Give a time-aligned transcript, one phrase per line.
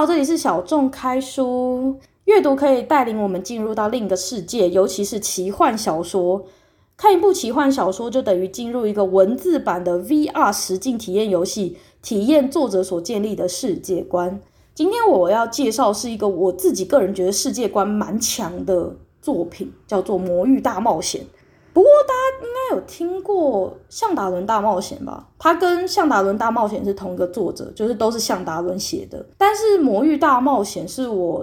[0.00, 1.98] 好，这里是小众开书。
[2.24, 6.46] 阅读可以带领我们进入到另一个世界，尤其是奇幻小说。
[6.96, 14.40] 看一部奇幻小说，就等于进入一个文字版的 VR 实境体验游戏，体验作者所建立的世界观。
[14.74, 21.20] 今天我要介绍是一个我自己个人觉得世界观蛮强的作品，叫做《魔域大冒险》。
[21.80, 25.26] 不过大家应该有听过《向达伦大冒险》吧？
[25.38, 29.24] 它跟《向达伦大冒险》是同一个作者，就是都是向达伦写的。
[29.38, 31.42] 但是《魔域大冒险》是我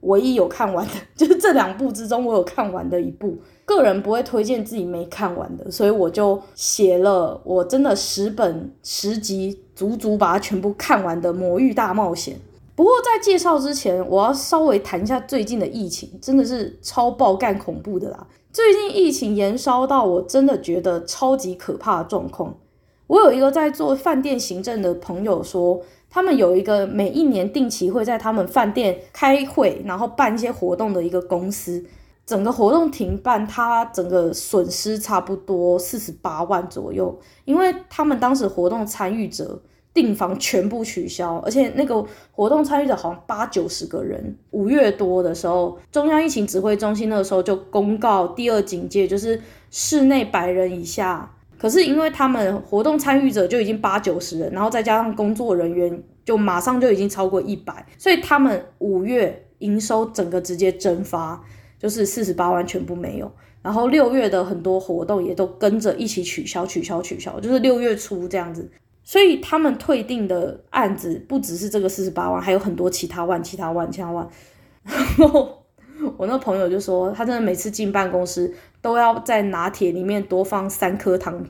[0.00, 3.38] 唯一有看完的， 就是这两部之中我有看完的一部。
[3.64, 12.34] 个人不会推荐自己没看完的，所以我就写了我真的十本十集，足足把它全部看完的《魔域大冒险》。
[12.74, 18.26] 不过在介绍之前，我要稍微谈一下最近的疫情，真的是超爆干恐怖的啦！
[18.58, 22.56] 最近疫情延烧到我真的觉得超级可怕的状况。
[23.06, 25.80] 我有一个在做饭店行政的朋友说，
[26.10, 31.86] 他们有一个每一年定期会在他们饭店开会，然后办一些活动的一个公司。
[32.26, 39.62] 整个活动停办，他整个损失差不多四十八万左右，因为他们当时活动参与者
[39.98, 44.32] 订房全部取消，而且那个活动参与者好像八九十个人。
[44.52, 51.28] 五月多的时候，中央疫情指挥中心那个时候就公告第二警戒，就是室内百人以下。
[51.58, 61.42] 可是因为他们活动参与者就已经八九十人，然后再加上工作人员，就马上就已经超过一百，所以他们五月营收整个直接蒸发。
[61.80, 63.30] 就是四十八万全部没有，
[63.62, 68.68] 然后六月的很多活动也都跟着一起取消、取消、取消，就是六月初这样子。
[69.08, 74.28] 所以他们退订的案子不只是这个四十八万，还有很多其他万、其他万、其他万。
[74.84, 75.64] 然后
[76.18, 81.42] 我那朋友就说，他真的每次进办公室都要在拿铁里面多放三颗糖、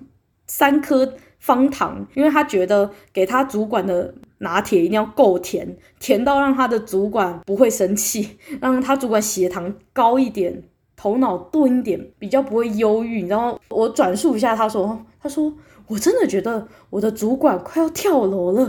[0.46, 4.14] 三颗方糖，因为他觉得给他主管的。
[4.40, 10.62] 拿铁一定要够甜，甜到让他的主管不会生气，让他主管血糖高一点，
[10.94, 13.26] 头脑钝一点，比较不会忧郁。
[13.26, 15.52] 然后我转述一下，他说：“他说
[15.88, 18.62] 我真的觉得我的主管快要跳楼了。”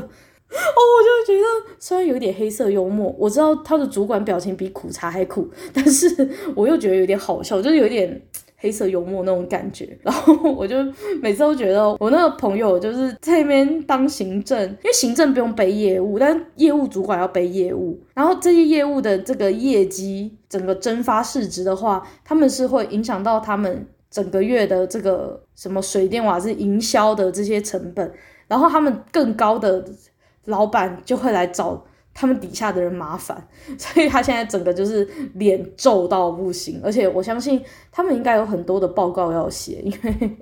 [0.50, 8.22] 哦，我就觉得虽然有点黑色幽默，我知道他的主管表情比苦茶还苦，但是我又觉得有点好笑，就是有点。
[8.62, 10.76] 黑色幽默那种感觉，然后我就
[11.22, 28.12] 每次都觉得我那个朋友就是在那边当行政，因为行政不用背业务，但业务主管要背业务，然后这些业务的这个业绩整个蒸发市值的话，他们是会影响到他们整个月的这个什么水电瓦是营销的这些成本，
[28.48, 29.84] 然后他们更高的
[30.46, 31.84] 老板就会来找。
[32.12, 33.48] 他们底下的人麻烦，
[33.80, 40.38] 所以他现在整个就是脸皱到不行，而且我相信他们应该有很多的报告要写，因为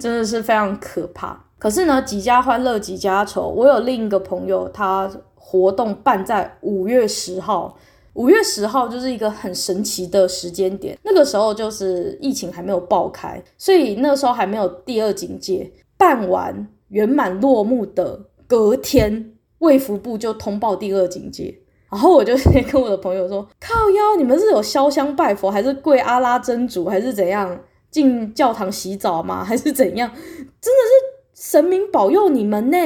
[0.00, 1.38] 真的是非常可怕。
[1.58, 3.46] 可是呢，几家欢乐几家愁。
[3.46, 7.78] 我有另一个朋友，他活动办在五月十号，
[8.14, 10.98] 五月十号就是一个很神奇的时间点。
[11.02, 19.30] 那个时候就是疫情还没有爆开，所以那个时候还没有第二警戒，办完圆满落幕的隔天。
[19.58, 21.56] 卫福部就通报第二警戒，
[21.88, 22.34] 然后我就
[22.68, 27.60] 跟我的朋友说：“靠腰，你们是有烧香拜佛，还是跪阿拉真主，还是怎样？
[27.88, 29.44] 进教堂洗澡吗？
[29.44, 30.10] 还是怎样？
[30.10, 32.76] 真的是神明保佑你们呢！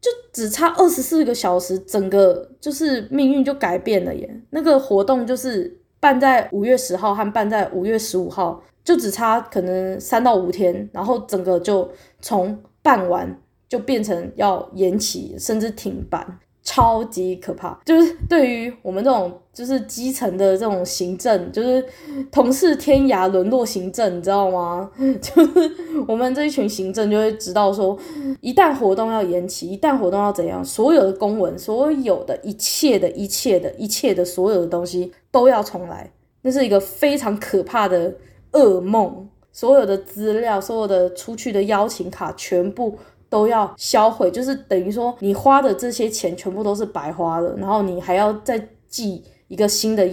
[0.00, 4.42] 就只差二十四个小时，整个就是命运就改变了耶。
[4.50, 13.38] 那个活动就是办在五月十号和办在五月十五号，就只差可能三到五天，然后整个就从办完。”
[13.68, 17.80] 就变成要延期，甚至停办，超级可怕。
[17.86, 21.82] 就是对于我们这种就是基层的这种行政，就是
[22.30, 24.90] 同是天涯沦落行政，你知道吗？
[25.22, 25.70] 就是
[26.06, 27.98] 我们这一群行政就会知道说，
[28.42, 36.12] 一旦活动要延期，一旦活动要怎样，所有的公文，所有的一切的一切的一切的所有的东西都要重来，
[36.42, 38.14] 那是一个非常可怕的
[38.52, 39.28] 噩梦。
[39.50, 42.96] 所有的资料，所有的出去的邀请卡，全部。
[43.28, 50.06] 都要销毁，就是等于说你花的这些钱全部都是白花的，然后你还要再寄一个新的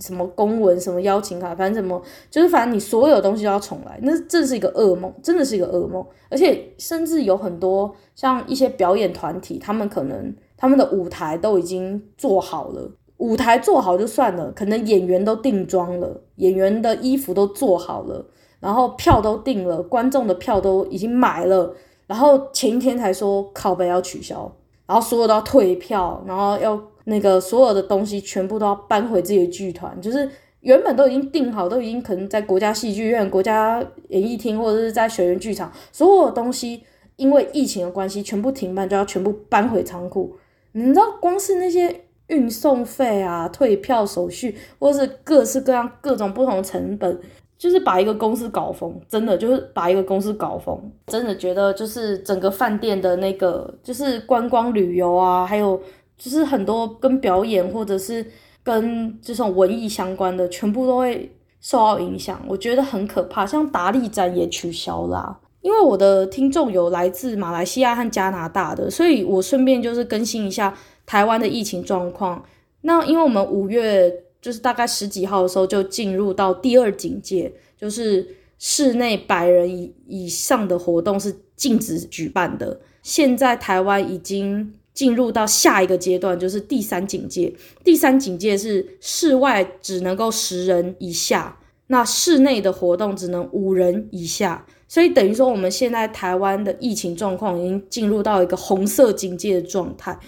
[0.00, 2.00] 什么公文、什么邀请卡，反正什么
[2.30, 6.02] 就是反正你所有东西都要重来，那真是一个噩梦，真的是一个噩梦。
[6.30, 18.24] 而且甚至有很多像一些表演团体，他们可能他们的舞台都已经做好了，舞台做好就算了，可能演员都定妆了，演员的衣服都做好了，
[18.60, 21.74] 然后票都订了，观众的票都已经买了。
[22.06, 24.50] 然后前一天才说靠北要取消，
[24.86, 30.28] 然后所有都要退票，然后要那个所有的东西全部都要搬回自己的剧团，就是
[30.60, 36.82] 原本都已经定好，都已经可能在国家戏剧院、国家演艺厅或者是在水源剧场，所有的东西
[37.16, 40.36] 因为疫情的关系全部停办，就要全部搬回仓库。
[40.72, 47.20] 你知道光是那些运送费啊、退票手续，或者是各式各样各种不同成本，
[47.62, 50.76] 就是把一个公司搞疯，真的就是把一个公司搞疯。
[51.06, 55.80] 真的觉得就是整个饭店的那个，就是观光旅游啊，还有
[56.18, 58.26] 就是很多跟表演或者是
[58.64, 61.30] 跟这种文艺相关的，全部都会
[61.60, 62.42] 受到影响。
[62.48, 65.38] 我觉得很可怕，像达利展也取消啦。
[65.60, 70.76] 因为我的听众有来自马来西亚和加拿大的，所以我顺便就是更新一下
[71.06, 72.44] 台湾的疫情状况。
[72.80, 74.12] 那因为我们五月
[74.42, 78.26] 就是大概十几号的时候就进入到第二警戒，就是
[78.58, 82.80] 室内百人以以上的活动是禁止举办的。
[83.02, 87.54] 现在台湾已经进入到下一个阶段，就是第三警戒。
[87.82, 94.66] 第三警戒是室外只能够十人以下，那室内的活动只能五人以下。
[94.88, 100.18] 所以等于说，我们现在台湾的疫情状况已经进入到一个红色警戒的状态，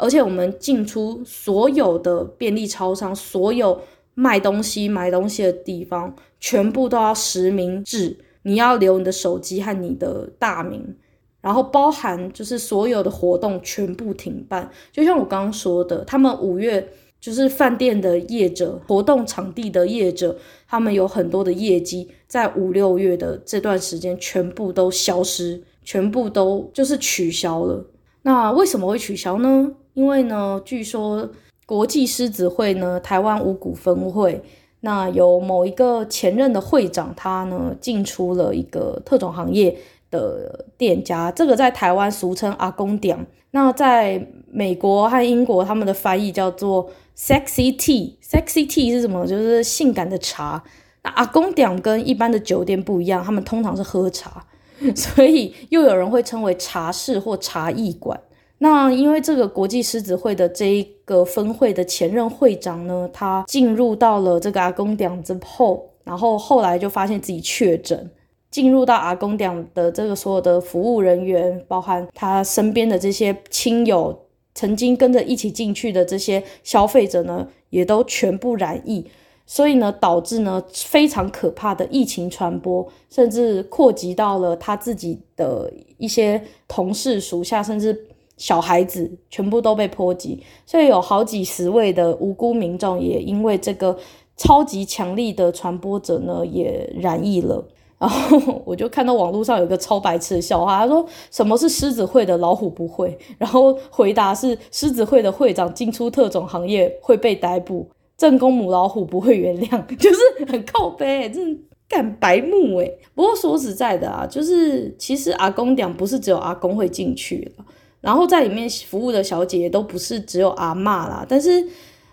[0.00, 3.80] 而且我们进出所有的便利超商、所有
[4.14, 10.96] 卖东西、买东西的地方，全部都要实名制，你要留你的手机和你的大名，
[11.40, 14.70] 然后包含就是所有的活动全部停办。
[14.90, 16.88] 就像我刚刚说的，他们五月。
[17.20, 27.84] 就是饭店的业者、活动场地的业者，他们有很多的业绩，在五六月的这段时间全部都消失，全部都就是取消了。
[28.22, 29.70] 那为什么会取消呢？
[29.94, 31.28] 因为呢，据说
[31.66, 34.42] 国际狮子会呢，台湾五股分会，
[34.80, 39.76] 那有某一个前任的会长，他呢进出了一个特种行业
[40.10, 46.90] 的店家，这个在台湾俗称阿公店，那在美国和英国他们的翻译叫做。
[47.20, 49.26] Sexy tea，Sexy tea 是什么？
[49.26, 50.64] 就是性感的茶。
[51.02, 54.42] 那阿公店跟一般的酒店不一样，他们通常是喝茶，
[54.96, 58.18] 所以又有人会称为茶室或茶艺馆。
[58.62, 68.10] 那因为这个国际狮子会的这一个分会的前任会长呢，他进入到了这个阿公店之后，然后后来就发现自己确诊，
[68.50, 74.26] 进入到阿公店的这个所有的服务人员，包含他身边的这些亲友。
[74.52, 79.06] 曾经跟着一起进去的这些消费者呢，也都全部染疫，
[79.46, 88.08] 所以呢，导致呢非常可怕的疫情传播，甚至扩及到了他自己的一些同事属下，甚至
[88.40, 93.94] 小孩子全部都被波及，所以有好几十位的无辜民众也因为这个
[94.34, 97.62] 超级强力的传播者呢，也染疫了。
[97.98, 112.98] 然后我就看到网络上有一个超白痴的笑话，他说什么是狮子会的老虎不会，然后回答是狮子会的会长进出特种行业会被逮捕，正宫母老虎不会原谅， 就是很靠北，真干白目诶。
[113.14, 117.52] 不过说实在的啊，就是其实阿公讲不是只有阿公会进去，
[118.00, 121.68] 然后在里面服务的小姐都不是只有阿嬷啦，但是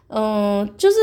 [0.07, 0.98] 嗯、就是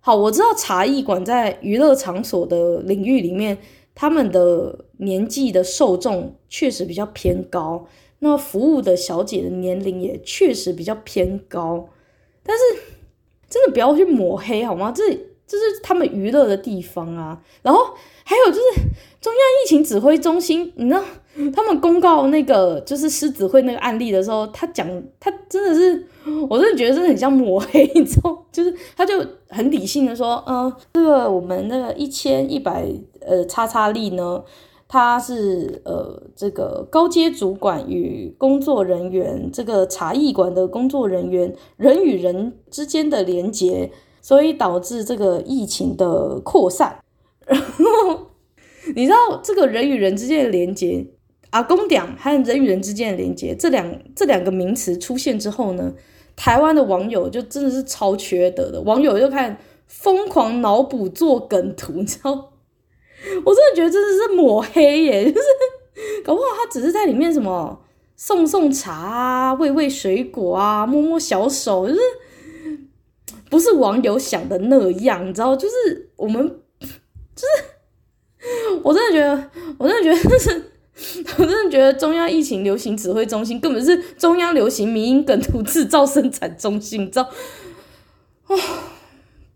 [0.00, 3.58] 好，我知道茶艺馆在娱乐场所的领域里面。
[3.98, 7.86] 他们的年纪的受众确实比较偏高，
[8.18, 11.88] 那服务的小姐的年龄也确实比较偏高，
[12.42, 12.62] 但是
[13.48, 14.92] 真的不要去抹黑好吗？
[14.94, 15.02] 这
[15.46, 17.40] 这是他们娱乐的地方啊。
[17.62, 18.82] 然后还有就是
[19.18, 21.02] 中央疫情指挥中心，你知道
[21.54, 24.88] 他们公告那个就是狮子会那个案例的时候，他讲
[25.20, 26.06] 他真的是，
[26.48, 28.46] 我真的觉得真的很像抹黑，你知道？
[28.50, 29.14] 就是他就
[29.48, 32.86] 很理性的说，嗯、 这个我们那个一千一百。
[33.28, 34.40] 呃，叉叉力呢，
[34.86, 43.90] 他是呃这个高阶主管与工作人员，这个茶艺馆的工作人员人与人之间的连接，
[44.22, 47.00] 所以导致这个疫情的扩散。
[47.44, 48.28] 然后
[48.94, 51.04] 你知道这个人与人之间的连接，
[51.50, 55.92] 阿公店和人与人之间的连接这两这两个名词出现之后呢，
[56.34, 62.52] 台湾的网友就真的是超缺德的，网友就开始疯狂脑补做梗图， 你知道。
[63.44, 65.46] 我真的觉得真的是抹黑耶， 就是
[66.22, 67.80] 搞不好他只是在里面什么
[68.14, 72.00] 送送茶啊、喂喂水果啊、摸摸小手，就是
[73.48, 75.56] 不是网友想的那样，你知道？
[75.56, 76.46] 就是我们
[77.34, 80.72] 就是我真的觉得，我真的觉得，就是
[81.38, 87.30] 我真的觉得中央疫情流行指挥中心根本是中央流行民营梗图制造生产中心，你知道？
[88.46, 88.58] 哦。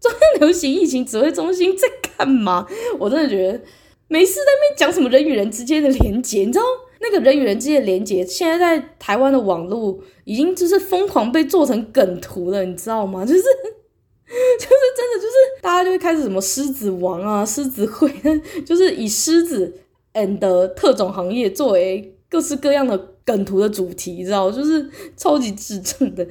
[0.01, 2.67] 中央流行疫情指挥中心在干嘛？
[2.99, 3.61] 我真的觉得
[4.09, 6.65] 没事在那边讲什么人与人之间的连接，你知道
[7.03, 13.25] 那个人与人之间的连接，现在在台湾的网络已经就是疯狂被做成梗图了，你知道吗？
[13.29, 18.11] 就是就是真的就是大家就会开始什么狮子王啊、狮子会，
[18.65, 19.71] 就是以狮子
[20.15, 20.39] and
[20.75, 26.27] 特种行业作为各式各样的梗图的主题，你知道，就是超级智障的。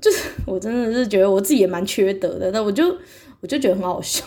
[0.00, 2.96] 就是我真的是觉得我自己也蛮缺德的，那我就
[3.40, 4.24] 我就觉得很好笑。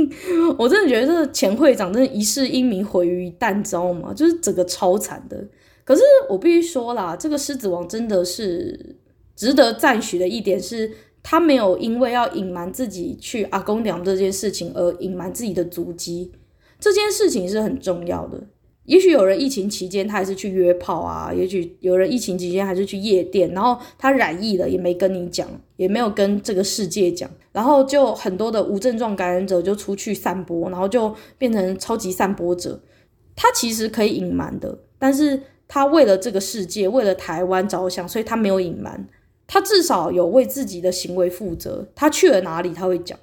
[0.58, 4.12] 我真的觉得这个前会长真的一世英名毁于一旦，你知道吗？
[4.12, 5.42] 就是整个超惨的。
[5.84, 8.96] 可是我必须说啦，这个狮子王真的是
[9.34, 10.92] 值得赞许的一点是，
[11.22, 16.32] 他没有因为要隐瞒自己去阿公娘这件事情而隐瞒自己的足迹，
[16.80, 18.40] 这件事情是很重要的。
[18.84, 32.80] 也许有人疫情期间他还是去约炮啊，也许有人疫情期间还是去夜店，然后他染疫了也没跟你讲，也没有跟这个世界讲，然后就很多的无症状感染者就出去散播，然后就变成超级散播者。
[33.36, 39.06] 他其实可以隐瞒的，但是他为了这个世界，为了台湾着想，所以他没有隐瞒，
[39.46, 41.86] 他至少有为自己的行为负责。
[41.94, 43.18] 他去了哪里他会讲，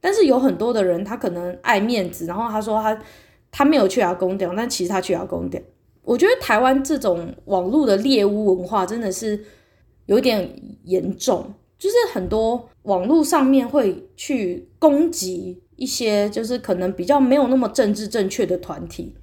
[0.00, 2.98] 但是有很多的人他可能爱面子，然后他说他。
[3.52, 5.60] 他没有去阿公店，但其实他去阿公店。
[6.04, 9.44] 我觉得台湾这种网络的猎巫文化真的是
[10.06, 10.48] 有点
[10.84, 19.16] 严重，就是很多网络上面会去攻击一些就是可能比较没有那么政治正确的团体。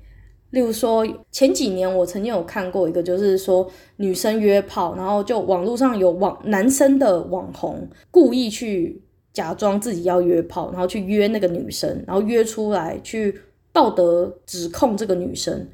[0.50, 3.66] 例如说，前几年我曾经有看过一个，就是说
[3.96, 9.02] 女生约炮，然后就网络上有网男生的网红故意去
[9.38, 13.41] 假装自己要约炮，然后去约那个女生，然后约出来去。
[13.74, 15.67] 道德指控这个女生，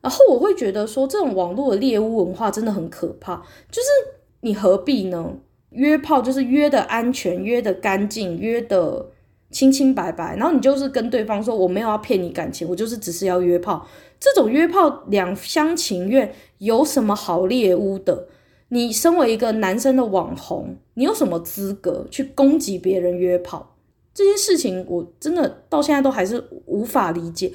[0.00, 3.36] 然后我会觉得说，这种网络的猎物文化真的很可怕。
[3.70, 3.88] 就是
[4.40, 5.34] 你何必呢？
[5.68, 9.10] 约炮就是约的安全，约的干净，约的
[9.50, 10.34] 清清白白。
[10.36, 13.86] 然后你就是跟对方说，我没有要骗你感情，我就是只是要约炮。
[14.18, 18.26] 这种约炮两厢情愿，有什么好猎物的？
[18.70, 23.76] 你身为一个男生的网红，你有什么资格去攻击别人约炮？
[24.14, 27.52] 这件事情我真的到现在都还是无法理解，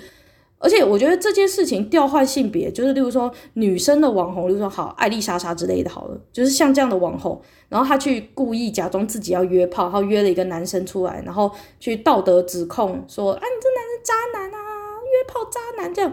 [0.57, 16.11] 而且我觉得这件事情调换性别，就是例如说女生的网红，例如说好艾丽莎莎之类的，好了，就是像这样的网红，然后她去故意假装自己要约炮，然后约了一个男生出来，然后去道德指控说，啊，你这男人渣男啊，约炮渣男这样，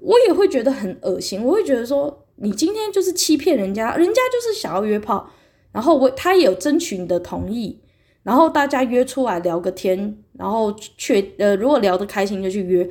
[0.00, 5.30] 我也会觉得很恶心，我会觉得说，你今天就是欺骗人家，人家就是想要约炮，
[5.72, 7.80] 然后我他也有争取你的同意。
[8.24, 12.86] 然后大家约出来聊个天，然后确呃，如果聊得开心就去约，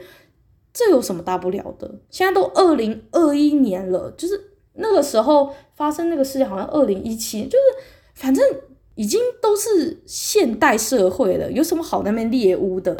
[0.73, 1.99] 这有什么大不了的？
[2.09, 7.63] 现在都二零二一年了，就是那个时候发生那个事情，好像二零一七，就是
[8.15, 8.43] 反正
[8.95, 12.97] 已经都是现代社会了，有什么好那边猎巫的？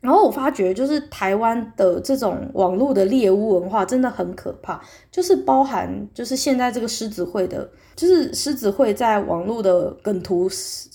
[0.00, 4.80] 然后我发觉，就是台湾的这种网络的猎巫文化真的很可怕，
[5.10, 10.48] 就是包含就是现在这个狮子会的，就是狮子会在网络的梗图。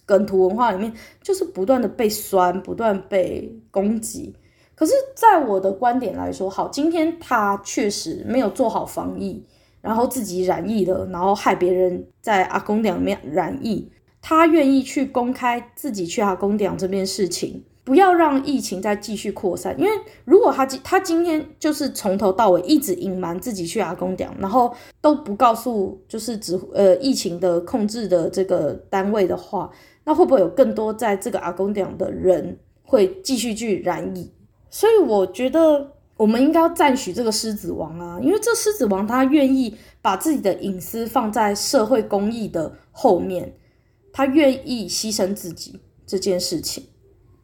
[0.08, 0.94] 梗图文化里面
[1.24, 4.36] 就是不断的被酸，不断被攻击。
[4.76, 9.44] 可是，在我的观点来说，好，今天他确实没有做好防疫，
[9.82, 13.92] 然后自己染疫了，然后害别人在阿公店里面染疫。
[14.22, 19.74] 他愿意去公开自己去阿公店这件事情，不要让疫情再继续扩散。
[19.80, 19.92] 因为
[20.26, 29.72] 如果他今他今天就是从头到尾一直隐瞒自己去阿公店，然后都不告诉就是指呃疫情的控制的这个单位的话。
[30.08, 34.32] 那会不会有更多在这个阿公店的人会继续去染疫？
[34.70, 43.52] 所以我觉得我们应该要赞许这个狮子王啊，因为这狮子王他愿意把自己的隐私放在社会公益的后面，
[44.14, 46.86] 他愿意牺牲自己这件事情，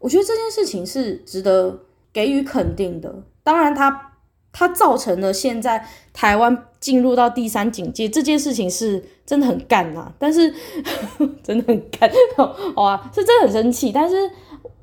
[0.02, 1.80] 我觉得这件事情是值得
[2.12, 3.24] 给予肯定的。
[3.42, 4.10] 当然他。
[4.54, 10.54] 它造成了现在台湾进入到第三警戒这件事情是真的很干呐、但是
[11.42, 12.12] 真的很干，
[12.76, 13.94] 好啊，是真的很生气。
[13.94, 14.30] 但是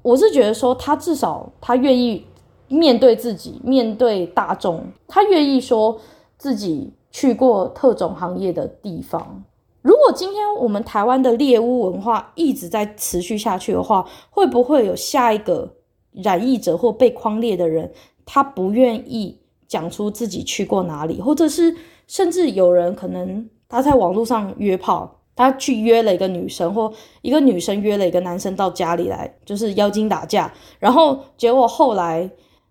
[0.00, 2.24] 我是觉得说，他至少他愿意
[2.68, 6.00] 面对自己，面对大众，他愿意说
[6.38, 9.44] 自己去过特种行业的地方。
[9.88, 15.76] 如果今天我们台湾的猎巫文化一直在持续下去的话，会不会有下一个
[16.12, 17.90] 染疫者或被匡列的人，
[18.26, 19.38] 他不愿意？
[19.66, 21.74] 讲出自己去过哪里，或者是
[22.06, 26.92] 甚至有人可能他在网络上约炮，他去约了一个女生，或
[27.22, 32.30] 一个女生约了一个男生到家里来，就是妖精打架，然后结果后来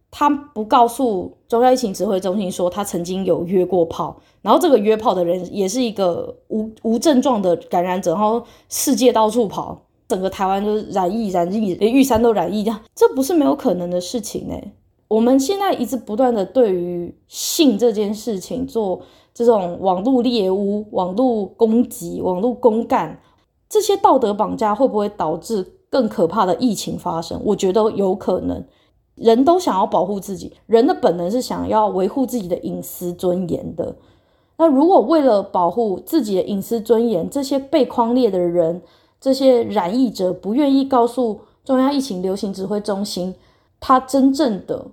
[0.10, 14.74] 他不告诉中央疫情指挥中心说他曾经有约过炮，然后这个约炮的人也是一个无无症状的感染者，然后世界到处跑，整个台湾就是染疫染疫，连玉山都染疫，这样这不是没有可能的事情哎。
[15.10, 19.02] 我们现在一直不断的对于性这件事情做
[19.34, 23.20] 这种网络猎巫、网络攻击、网络公干，
[23.70, 27.40] 这些道德绑架会不会导致更可怕的疫情发生？
[27.44, 28.66] 我觉得有可能。
[29.18, 33.96] 人都想要保护自己，人的本能是想要维护自己的隐私尊严的。
[34.58, 38.82] 那如果为了保护自己的隐私尊严，这些被框列的人，
[39.20, 43.36] 这些染疫者不愿意告诉中央疫情流行指挥中心
[43.80, 44.86] 他真正的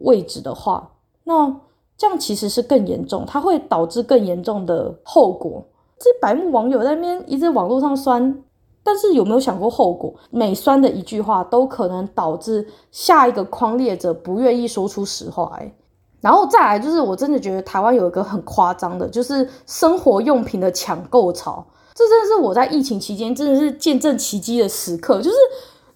[0.00, 0.92] 位置的话，
[1.24, 1.60] 那
[1.96, 5.64] 这样其实是更严重，它会导致更严重的后果。
[5.98, 8.42] 这白目网友在那边一直网络上酸，
[8.86, 10.14] 但是有没有想过后果？
[10.30, 15.52] 每酸的一句话都可能导致下一个匡列者不愿意说出实话。
[15.58, 15.74] 哎，
[16.20, 21.66] 然后再来就是，我真的觉得台湾有一个很夸张的，就是生活用品的抢购潮。
[21.92, 25.36] 这真的是我在疫情期间真的是见证奇迹的时刻，就是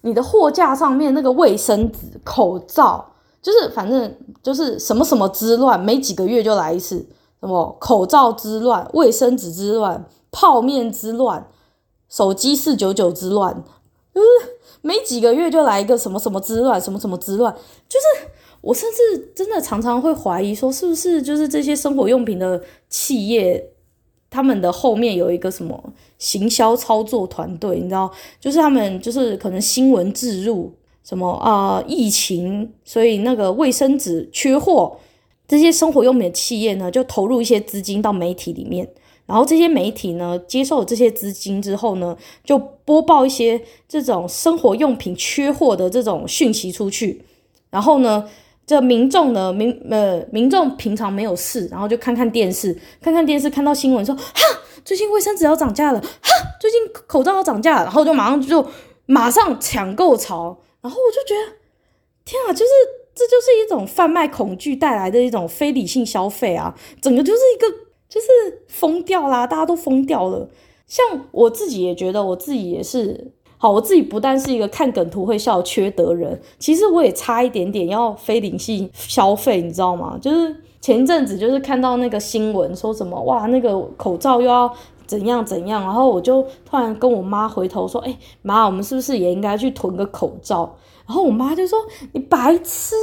[0.01, 3.05] 你的货架上面那个卫生纸、口罩，
[3.41, 7.07] 就是反正就是什么什么之乱，没几个月就来一次。
[7.39, 11.43] 什么口罩之乱、卫生纸之乱、泡面之乱、
[12.11, 13.63] 手机四九九之乱，
[14.13, 14.27] 就是
[14.81, 17.51] 没几个月就来一个什么什么之乱、什么什么之乱。
[17.87, 18.27] 就是
[18.59, 23.69] 我甚至真的常常会怀疑说，是不是就是这些生活用品的企业，
[24.29, 27.77] 他们的后面有一个什么行销操作团队？
[27.77, 34.97] 你知道，就是他们就是可能新闻置入什么啊、疫情，所以那个卫生纸缺货。
[35.47, 38.87] 这些生活用品的企业呢，就投入一些资金到媒体里面，
[39.31, 47.23] 然后这些媒体呢，接受这些资金之后呢，就播报一些这种生活用品缺货的这种讯息出去，
[47.69, 48.29] 然后呢，
[48.67, 54.23] 这民众呢，民呃民众平常没有事，然后就看看电视，看看电视，看到新闻说，哈，
[54.83, 58.67] 最近卫生纸要涨价了，哈，最近口罩要涨价了，然后就马上就
[59.05, 61.57] 马上抢购潮，然后我就觉得，
[62.25, 62.71] 天啊，就是。
[63.13, 66.73] 这就是一种贩卖恐惧带来的一种非理性消费啊！
[67.01, 67.67] 整个就是一个
[68.11, 68.27] 就是
[68.67, 70.49] 疯掉啦，大家都疯掉了。
[70.85, 80.17] 像我自己也觉得，我自己也是好，我自己不但是一个看梗图会笑缺德人，其实我也差一点点要非理性消费，你知道吗？
[80.21, 84.69] 就是前一阵子就是看到那个新闻说什么哇，那个口罩又要
[85.07, 90.75] 怎样怎样，然后我就突然跟我妈回头说，哎妈，我们是不是也应该去囤个口罩？
[91.07, 91.77] 然后我妈就说
[92.13, 92.95] ：“你白痴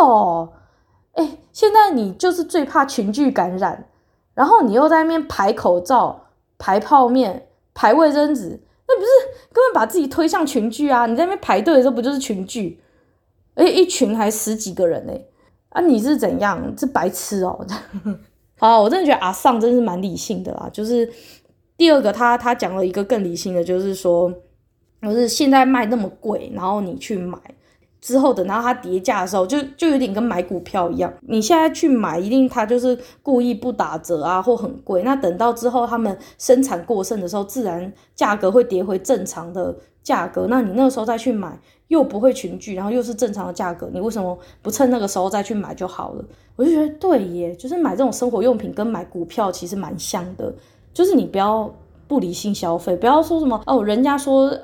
[0.00, 0.50] 哦，
[1.12, 3.86] 哎，现在你就是最怕群聚感染，
[4.34, 9.08] 然后你又在那边排口罩、排泡面、排卫生纸，那不是
[9.52, 11.06] 根本把自己推向群聚啊？
[11.06, 12.80] 你在那边排队的时候不就是群聚？
[13.54, 15.12] 而且一群还十几个人呢，
[15.70, 16.72] 啊，你是怎样？
[16.76, 17.66] 是白痴哦？
[18.58, 20.68] 好，我真的觉得阿尚真是蛮理性的啦。
[20.72, 21.08] 就是
[21.76, 24.32] 第二个他，他他讲了一个更理性的，就是说。”
[25.04, 27.38] 就是现在卖那么贵，然后你去买
[28.04, 31.10] 之后，等到它跌价的时候，就就有点跟买股票一样。
[31.22, 35.02] 你现在去买，一定它就是故意不打折啊，或很贵。
[35.02, 40.46] 那等到之后他们生产过剩的时候，自然价格会跌回正常的价格。
[40.50, 46.22] 那你那个时候再去买，又不会群聚，然后又是正常的价格，你为什么不趁那个时候再去买就好了？
[46.56, 50.52] 我就觉得对耶，就是买这种生活用品跟买股票其实蛮像的，
[50.92, 51.74] 就是你不要
[52.06, 54.54] 不理性消费，不要说什么哦，人家说。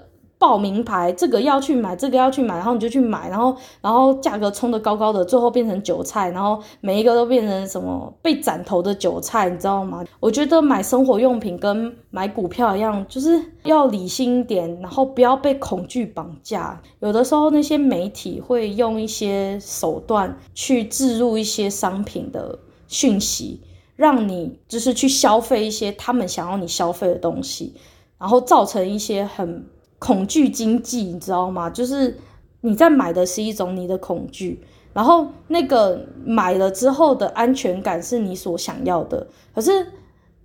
[0.40, 10.02] 报名牌，这个要去买，这个要去买，然后你就去买，然后然后价格冲得高高的，最后变成韭菜，然后每一个都变成什么被斩头的韭菜，你知道吗？
[10.18, 16.80] 我觉得买生活用品跟买股票一样，就是要理性一点，然后不要被恐惧绑架。
[17.00, 23.60] 有的时候那些媒体会用一些手段去置入一些商品的讯息，
[23.94, 27.74] 让你就是去消费一些他们想要你消费的东西，
[28.18, 29.62] 然后造成一些很。
[30.00, 31.70] 恐惧经济，你知道吗？
[31.70, 32.18] 就是
[32.62, 34.60] 你在买的是一种你的恐惧，
[34.92, 39.86] 然后那个买了之后的安全感是你所想要的，可是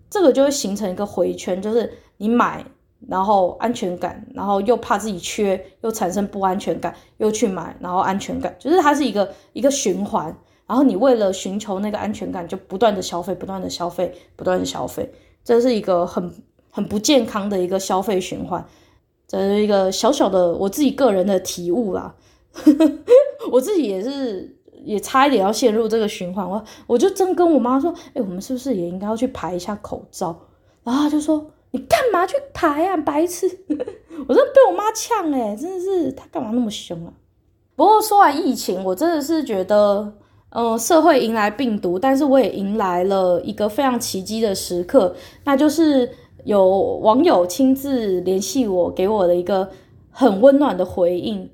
[0.09, 2.65] 这个就会形成一个回圈，就是你买，
[3.07, 10.25] 然后安全感，然后又怕自己缺，又产生不安全感，又去买，然后安全感，就是它是一个一个循环，
[10.67, 15.09] 然后你为了寻求那个安全感，就不断的消费，不断的消费，不断的消费，
[15.43, 16.31] 这是一个很
[16.69, 18.65] 很不健康的一个消费循环。
[19.27, 22.13] 这是一个小小的我自己个人的体悟啦，
[23.51, 30.35] 我自己也是也差一点要陷入这个循环，我我就真跟我妈说，哎、我们是不是也应该要去排一下口罩？
[30.83, 33.47] 然后她就说，你干嘛去排啊，白痴！
[34.27, 37.11] 我真被我妈呛哎，真的是她干嘛那么凶啊？
[37.75, 40.13] 不过说完疫情，我真的是觉得，
[40.51, 46.07] 嗯、社会迎来病毒，但是我也迎来了一个非常奇迹的时刻，那就是。
[46.45, 49.69] 有网友亲自联系我，给我的一个
[50.09, 51.49] 很温暖的回应。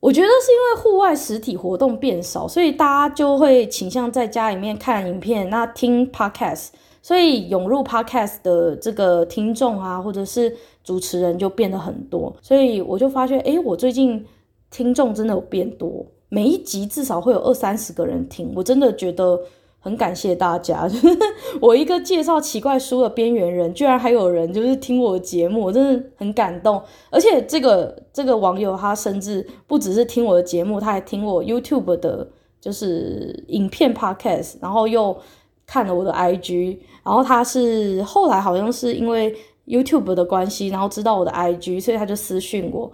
[0.00, 6.68] 我觉得是因为户外实体活动变少，所以大家就会倾向在家里面看影片，那听 podcast，
[7.02, 12.34] 所以涌入 podcast 的这个听众啊，或者是主持人就变得很多。
[12.40, 14.24] 所以我就发现，诶，我最近
[14.70, 19.38] 听众真的有变多，每一集至少会有二三十个人听，我真的觉得。
[19.86, 20.84] 很感谢大家，
[21.62, 26.82] 我一个介绍奇怪书的边缘人，居然还有人就是听我的节目，我真的很感动。
[27.08, 32.26] 而且这个这个网友他甚至不只是听我的节目，他还听我 YouTube 的，
[32.60, 35.16] 就是影片 Podcast，然后又
[35.64, 39.32] 看了我的 IG，然后他是后来好像是因为
[39.68, 42.90] YouTube 的关系，然后知道我的 IG，所以他就私讯我，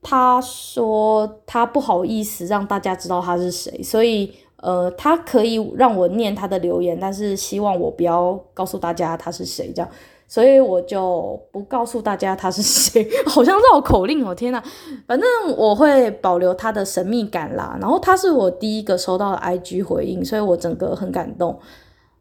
[0.00, 4.32] 他说他不好意思让大家知道他是谁，所以。
[4.66, 9.88] 呃，他可以让我念他的留言，但是希望我不要告诉大家他是谁，这样，
[10.26, 14.60] 所以我就不告诉大家他是谁，好像绕口令我，天哪！
[15.06, 17.78] 反正我会保留他的神秘感啦。
[17.80, 21.56] 然后他是我第一个收到的 IG 回应，所以我整个很感动。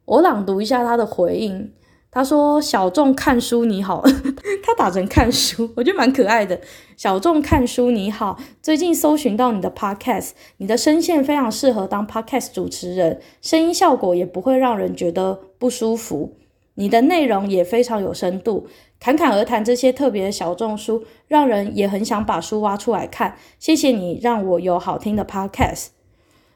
[0.05, 1.73] 我朗读一下他的回应。
[2.15, 4.01] 他说：“小众看书你好，
[4.63, 6.58] 他打成看书，我觉得蛮可爱的。
[6.95, 16.38] 小众看书你好，最近搜寻到你的 podcast，你的声线非常适合当 podcast 主持人，声音效果也不会让人觉得不舒服。
[16.75, 18.65] 你的内容也非常有深度，
[18.97, 23.36] 侃侃而谈这些特别的小众书，让人也很想把书挖出来看。
[23.60, 25.88] 谢谢你让我有好听的 podcast。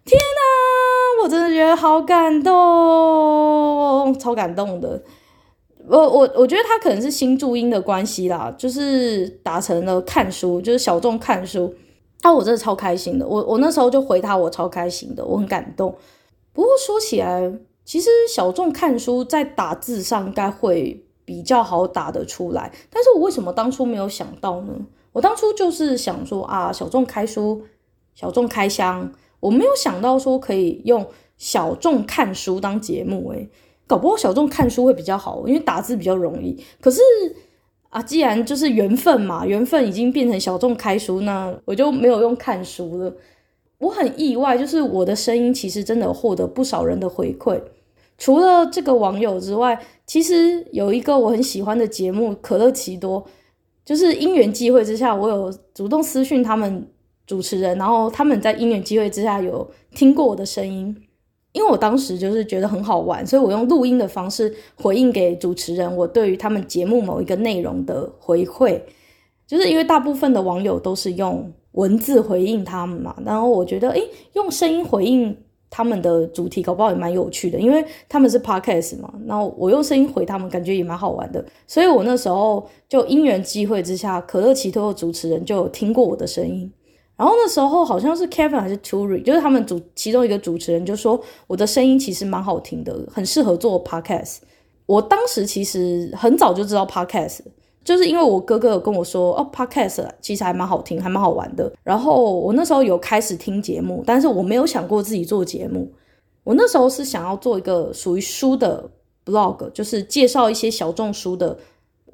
[0.06, 5.04] 天哪，我真的觉得好感动，超感动的。”
[5.90, 11.74] 我我我觉得他可能是新注音的关系啦，就是打成了看书，就是小众看书。
[12.22, 15.96] 啊，我真的超开心的，我我那时候就回他，我超开心的，我很感动。
[16.52, 17.50] 不过说起来，
[17.86, 24.74] 其实小众看书在打字上应该会比较好打得出来，但是我为什么当初没有想到呢？
[25.14, 27.64] 我当初就是想说啊，小众开书，
[28.14, 33.50] 小众开箱，我没有想到说可以用小众看书当节目，诶
[33.90, 36.56] 搞不好小众看书会比较好，因为打字比较容易。
[36.80, 37.02] 可是
[37.90, 43.12] 啊，既然就是缘分嘛，缘分已经变成小众开书，那我就没有用看书了。
[43.80, 47.60] 我很意外，就是我的声音其实真的获得不少人的回馈。
[48.20, 53.24] 除了这个网友之外，其实有一个我很喜欢的节目《可乐奇多》，
[53.84, 56.88] 就是因缘际会之下，我有主动私讯他们
[57.26, 60.96] 主持人，然后他们在因缘际会之下有听过我的声音。
[61.52, 68.80] 因为我当时就是觉得很好玩，所以我用录音的方式回应给主持人我对于他们节目某一个内容的回馈，
[69.48, 75.36] 就是因为大部分的网友都是用文字回应他们嘛，然后我觉得诶，用声音回应
[75.72, 86.72] 他们的主题搞不好也蛮有趣的，因为他们是 podcast 嘛，然后我用声音回他们，感觉也蛮好玩的，所以我那时候就因缘际会之下，可乐奇托的主持人就有听过我的声音。
[87.20, 94.38] 然后那时候好像是 Kevin 还是 Turi，就是他们主其中一个主持人就说我的声音其实蛮好听的，很适合做 podcast。
[94.86, 97.42] 我当时其实很早就知道 podcast，
[97.84, 101.70] 就是因为我哥哥有跟我说哦，podcast 其实还蛮好听，还蛮好玩的。
[101.84, 105.92] 然后我那时候有开始听节目，但是我没有想过自己做节目。
[106.46, 108.90] 我那时候是想要做一个属于书的
[109.26, 111.58] blog，就是介绍一些小众书的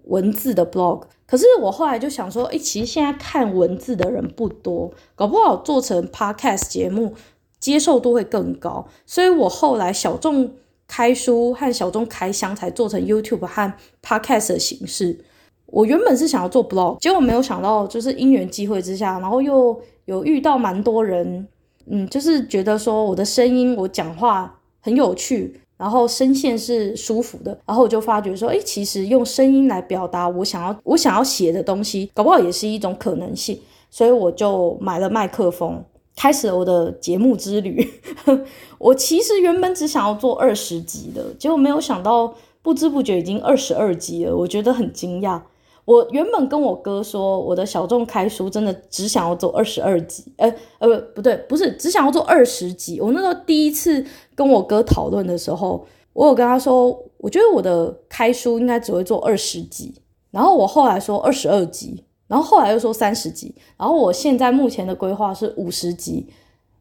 [0.05, 1.03] 文字的 blog。
[1.27, 7.13] 可是我后来就想说，哎、其实现在看文字的人不多，搞不好做成 podcast 节目
[7.59, 8.87] 接受度会更高。
[9.05, 10.51] 所以我后来小众
[10.87, 15.25] 开书和小众开箱才做成 YouTube 和 podcast 的形式。
[15.65, 21.47] 我原本是想要做 blog，结果没有想到，就是因缘机会之下，然后又有遇到蛮多人，
[21.87, 25.59] 嗯，就是觉得说我的声音，我讲话很有趣。
[25.77, 33.59] 然后声线是舒服的，然后我就发觉说，哎，其实用声音来表达我想要我想要写的东西，搞不好也是一种可能性。
[33.91, 35.81] 所以我就买了麦克风，
[36.17, 37.87] 开始了我的节目之旅。
[38.77, 45.39] 我其实原本只想要做二十集的，结果没有想到不知不觉已经二十二集了，我觉得很惊讶。
[45.85, 52.99] 我原本跟我哥说，我的小众开书真的只想要做二十二集，呃呃不对，不是只想要做二十集。
[52.99, 59.93] 我那时候第一次跟我哥讨论的时候，我有跟他说，我觉得我的开书应该只会做二十集。
[60.31, 66.27] 然后我后来说二十二集，然后后来又说三十集，然后我现在目前的规划是五十集。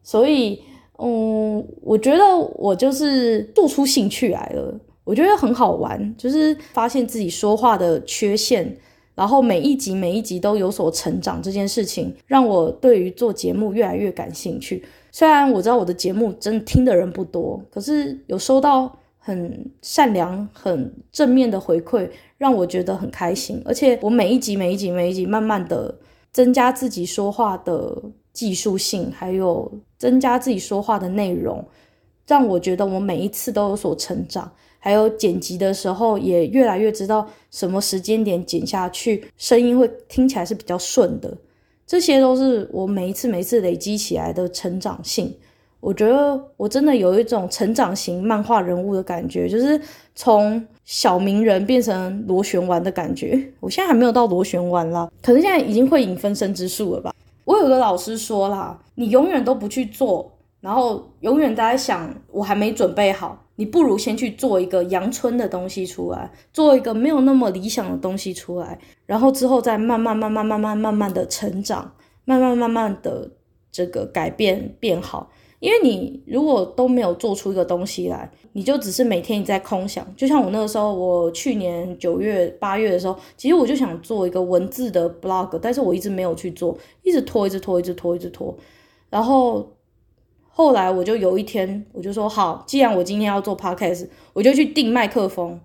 [0.02, 0.60] 所以，
[0.98, 8.76] 嗯，我觉得我就是做出兴趣来了，我觉得很好玩，就是发现自己说话的缺陷。
[9.14, 14.84] 然后每一集每一集都有所成长，这件事情让我对于做节目越来越感兴趣。
[15.12, 23.62] 虽然我知道我的节目真的听的人不多，可是有收到很善良、很正面的回馈，让我觉得很开心。
[23.64, 25.94] 而且我每一集每一集每一集慢慢的
[26.32, 31.64] 增加自己说话的技术性，还有增加自己说话的内容，
[32.26, 34.50] 让我觉得我每一次都有所成长。
[34.84, 41.34] 还有剪辑的时候，也越来越知道什么时间点剪下去，声音会听起来是比较顺的。
[41.86, 45.34] 这些都是我每一次每一次累积起来的成长性。
[45.80, 49.80] 我觉得我真的有一种成长型漫画人物的感觉，就是
[50.14, 53.42] 从小鸣人变成螺旋丸的感觉。
[53.60, 57.14] 我现在还没有到螺旋丸啦，可能现在已经会引分身之术了吧。
[57.46, 60.30] 我有个老师说啦，你永远都不去做，
[60.64, 71.92] 然后永远在想我还没准备好，你不如先去做一个阳春的东西出来，做一个没有那么理想的东西出来，然后之后再慢慢慢慢慢慢慢慢的成长，
[72.24, 73.30] 慢慢慢慢的
[73.70, 75.30] 这个改变变好。
[75.60, 80.06] 因为你如果都没有做出一个东西来，你就只是每天你在空想。
[80.16, 88.56] 就像我那个时候，我去年九月、八月的时候，其实我就想做一个文字的 blog，但是我一直没有去做，一直拖，一直拖，一直拖，一直拖。
[89.10, 89.66] 然后
[90.56, 95.60] 后来我就有一天，我就说好，既然我今天要做 podcast，我就去订麦克风，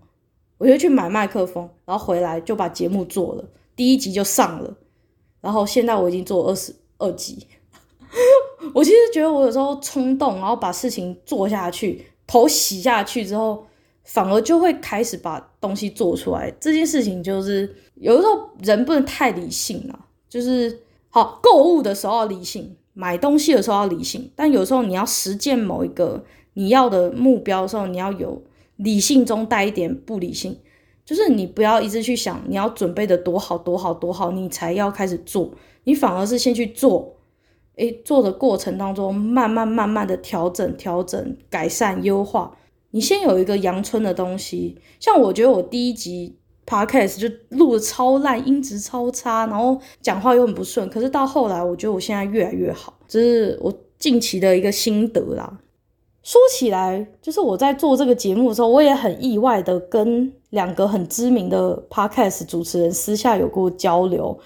[0.57, 4.75] 我就去买麦克风，然后回来就把节目做了，第一集就上了。
[5.41, 7.45] 然后现在我已经做二十二集。
[8.73, 13.63] 我其实觉得我有时候冲动，然后把事情做下去，头洗下去之后，
[14.03, 16.51] 反而就会开始把东西做出来。
[16.59, 26.21] 这件事情就是有的时候人不能太理性啊，就是好购物的时候要理性，买东西的时候要理性，但有时候你要实践某一个
[26.55, 28.43] 你要的目标的时候，你要有
[28.75, 30.59] 理性中带一点不理性，
[31.05, 35.49] 就是你不要一直去想你要准备的多好多好多好，你才要开始做，
[35.85, 37.15] 你反而是先去做。
[37.77, 42.57] 诶，做的过程当中，慢慢慢慢的调整、调整、改善、优化。
[42.91, 46.35] 你先有一个阳春的东西，像我觉得我第一集
[46.69, 47.27] podcast 就
[47.57, 50.87] 录的超烂，音质超差，然后讲话又很不顺。
[50.89, 55.59] 可是到后来，我觉得我现在越来越好，这是我近期的一个心得啦。
[56.21, 64.37] 说起来，就是我在做这个节目的时候，我也很意外的跟两个很知名的 podcast 主持人私下有过交流，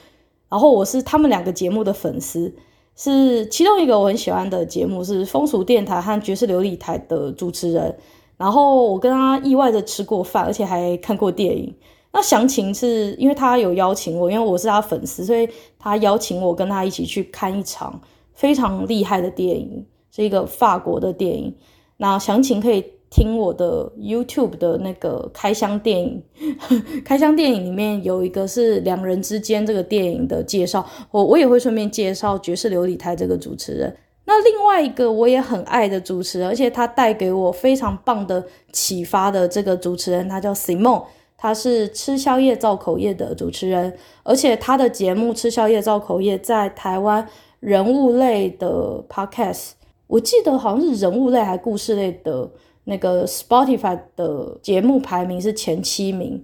[0.48, 2.54] 然后我是他们两个节目的粉丝。
[2.96, 7.98] 是其中一个我很喜欢的节目，是风俗电台和爵士琉璃台的主持人。
[8.38, 11.76] 然后我跟他意外的吃过饭，而且还看过电影。
[12.14, 18.00] 那详情是因为他有邀请我，因为我是他粉丝，所以他邀请我跟他一起去看一场
[18.34, 21.54] 非常厉害的电影，是一个法国的电影。
[21.98, 22.86] 那详情可以。
[23.16, 26.24] 听我的 YouTube 的那个开箱电影，
[27.06, 33.96] 开箱电影里面有一个是两人之间这个电影的介绍，我我也会顺便介绍爵士流理台这个主持人。
[34.26, 41.04] 那另外一个我也很爱的主持人，而且他带给我非常棒的启发的这个主持人，他叫 Simon，
[41.44, 47.28] 他是吃宵夜造口业的主持人，而且他的节目吃宵夜造口业在台湾
[47.60, 49.72] 人物类的 Podcast，
[50.08, 52.50] 我记得好像是人物类还故事类的。
[52.86, 56.42] 那个 Spotify 的节目排名是前七名，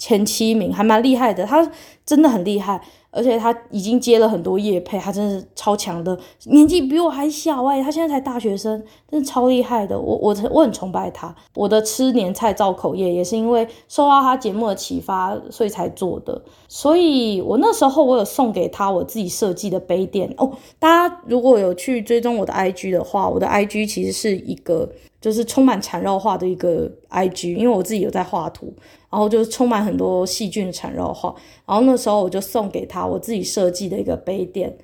[0.00, 1.70] 前七名还蛮厉害的，他
[2.04, 2.80] 真的很厉害。
[3.12, 11.34] 而且他已经接了很多业配，他真的是超强的，年纪比我还小哎，他现在才大学生，真的超厉害的，我我我很崇拜他。
[11.56, 16.40] 我的吃年菜造口业也是因为受到他节目的启发，所以才做的。
[16.68, 20.48] 所以我那时候我有送给他我自己设计的杯垫哦。
[20.78, 24.88] 大家如果有去追踪我的 IG 的话，我的 IG 其实是一个
[25.20, 28.72] 就是充满缠绕画的一个 IG，因为我自己有在画图。
[29.10, 31.34] 然后就充满很多细菌缠绕画，
[31.66, 34.78] 然后那时候我就送给他我自己设计的一个杯垫，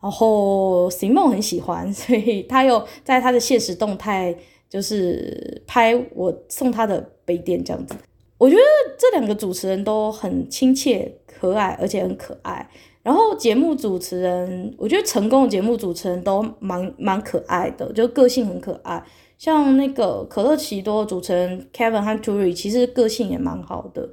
[0.00, 4.34] 然后 Simon 很喜欢，所以他又在他的现实动态
[4.70, 7.96] 就是拍我送他的杯垫这样子。
[8.38, 8.62] 我觉得
[8.98, 12.68] 这两个主持人都很亲切可爱，而且很可爱。
[13.02, 19.04] 然后节目主持人，我觉得成功的节目主持人都蛮蛮可爱的，就个性很可爱。
[19.42, 24.08] 像那个可乐奇多主持人 Kevin 和 Turi，其实个性也蛮好的。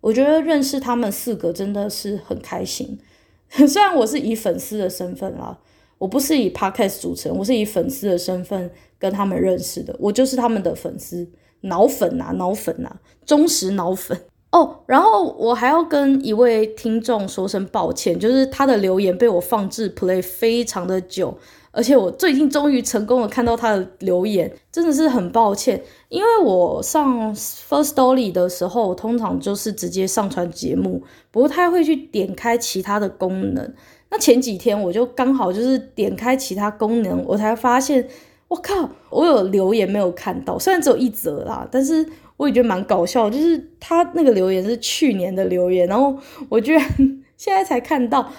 [0.00, 2.98] 我觉得认识他们四个真的是很开心。
[3.68, 5.56] 虽然我是以粉丝的身份啦，
[5.98, 9.94] 我不是以 Podcast 主持人，我是以粉丝的身份跟他们认识的。
[10.00, 11.24] 我就是他们的粉丝，
[11.60, 14.80] 脑粉啊，脑粉啊，忠实脑粉哦。
[14.86, 21.38] 然后我还要跟一位听众说声抱歉，就是他的留言被我放置 play 非常的久。
[21.74, 33.74] 而且我最近终于成功的看到他的留言，真的是很抱歉，因为我上 First Story 的时候，我通常就是直接上传节目，不太会去点开其他的功能。
[34.10, 38.08] 那前几天我就刚好就是点开其他功能，我才发现，
[38.46, 42.06] 我靠，我有留言没有看到，虽然只有一则啦，但是
[42.36, 46.16] 我也觉得蛮搞笑，就是他那个留言是去年的留言，然后
[46.48, 46.80] 我居然
[47.36, 48.30] 现在才看到。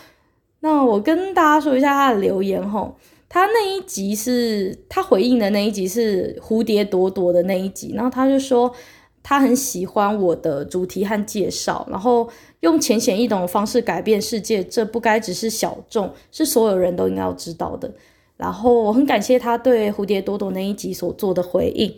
[0.62, 2.96] 那我跟大家说一下他的留言吼。
[3.36, 8.74] 他那一集是他回应的那一集是蝴蝶朵朵的那一集，然后他就说
[9.22, 12.30] 他很喜欢我的主题和介绍，然后
[12.62, 17.94] 用浅显易懂的方式改变世界，这不该只是小众，是所有人都应该要知道的。
[18.38, 21.94] 然后我很感谢他对蝴蝶朵朵那一集所做的回应。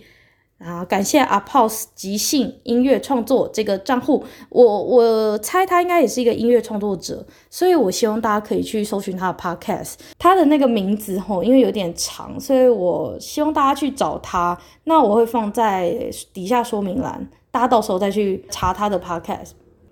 [0.59, 15.95] 啊，感谢阿 Pause 即兴音乐创作这个账户，我我猜他应该也是一个音乐创作者，所以我希望大家可以去搜寻他的 podcast，他的那个名字吼，因为有点长，所以我希望大家去找他，那我会放在
[16.33, 19.51] 底下说明栏，大家到时候再去查他的 podcast。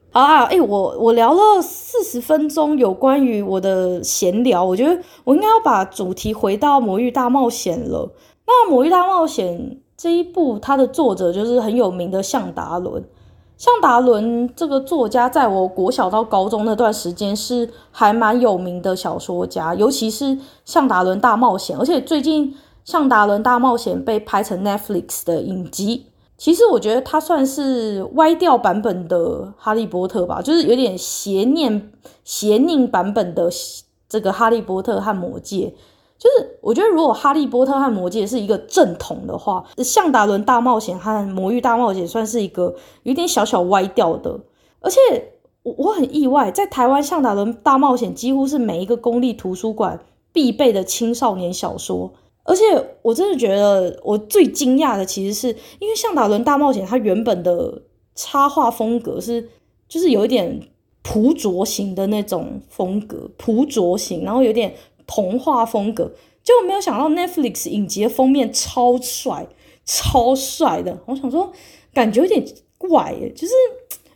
[0.09, 8.11] 好啊，诶，我我聊了四十分钟有关于我的闲聊，我觉得我应该要把主题回到《魔域大冒险》了。
[8.47, 9.59] 那《魔域大冒险》。
[9.97, 13.03] 这一部，它的作者就是很有名的向达伦。
[13.57, 20.25] 向达伦这个作家，在我国小到高中那段时间是还蛮有名的小说家，尤其是
[20.65, 22.51] 《向达伦大冒险》，而且最近
[22.83, 26.07] 《向达伦大冒险》被拍成 Netflix 的影集。
[26.37, 29.17] 其实我觉得它算是歪掉版本的
[29.57, 31.93] 《哈利波特》吧，就是有点邪念、
[32.25, 33.49] 邪佞版本的
[34.09, 35.73] 这个《哈利波特》和《魔戒》。
[36.25, 44.39] 就是我觉得，如果《哈利波特》和《魔戒》是一个正统的话，《向达伦大冒险》和《魔域大冒险》算是一个有点小小歪掉的。
[44.79, 44.99] 而且
[45.61, 49.99] 我我很意外，在台湾，《向达伦大冒险》几乎是每一个公立图书馆
[50.33, 52.11] 必备的青少年小说。
[52.43, 52.63] 而且
[53.03, 57.83] 我真的觉得，我最惊讶的其实是因为《向达伦大冒险》它原本的
[58.15, 59.47] 插画风格是
[59.87, 60.59] 就是有一点
[61.03, 64.73] 朴拙型的那种风格，朴拙型，然后有点。
[65.07, 66.11] 童话风格，
[66.43, 69.47] 结果没有想到 Netflix 影集的封面超帅，
[69.85, 70.97] 超帅的。
[71.05, 71.51] 我想说，
[71.93, 72.45] 感觉有点
[72.77, 73.53] 怪耶，就是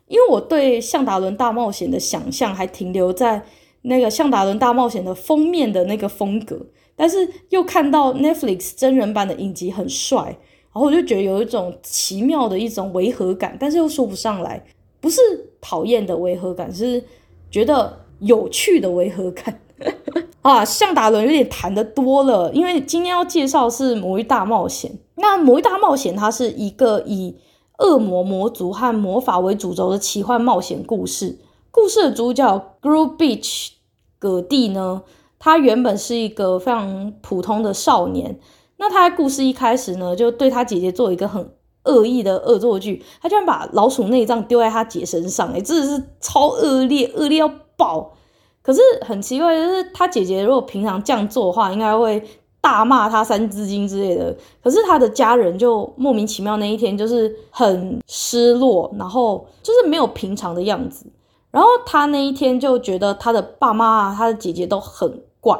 [0.07, 3.43] 因为我对《向达伦大冒险》的想象还停留在
[3.83, 6.59] 那个《向达伦大冒险》的封面的那个风格，
[6.95, 14.63] 但是又看到 Netflix 真人版的影集很帅，然后我就觉得有一种奇妙的一种违和感，但是又说不上来，
[14.99, 15.21] 不是
[15.61, 17.03] 讨厌的违和感，是
[17.49, 19.61] 觉得有趣的违和感。
[20.41, 24.91] 啊，向达伦有点谈得多了，因为今天要介绍是《魔域大冒险》。
[25.15, 27.35] 那《魔域大冒险》它是一个以
[27.79, 31.39] 恶魔、魔族和魔法为主轴的奇幻冒险故事。
[31.71, 33.69] 故事的主角 Guru Beach
[34.17, 35.03] 葛蒂呢，
[35.37, 38.39] 他原本是一个非常普通的少年。
[38.77, 48.13] 那他在故事一开始呢，就对他姐姐做一个很恶意的恶作剧，他居然把老鼠内脏丢在他姐身上，哎，真的是超恶劣，恶劣要爆！
[48.61, 52.21] 可是很奇怪，就是他姐姐如果平常这样做的话，应该会
[52.61, 54.35] 大骂他三字经之类的。
[54.61, 61.05] 可是他的家人就莫名其妙那一天就是很失落，然后就是没有平常的样子。
[61.51, 65.59] 然后他那一天就觉得他的爸妈啊，他的姐姐都很怪。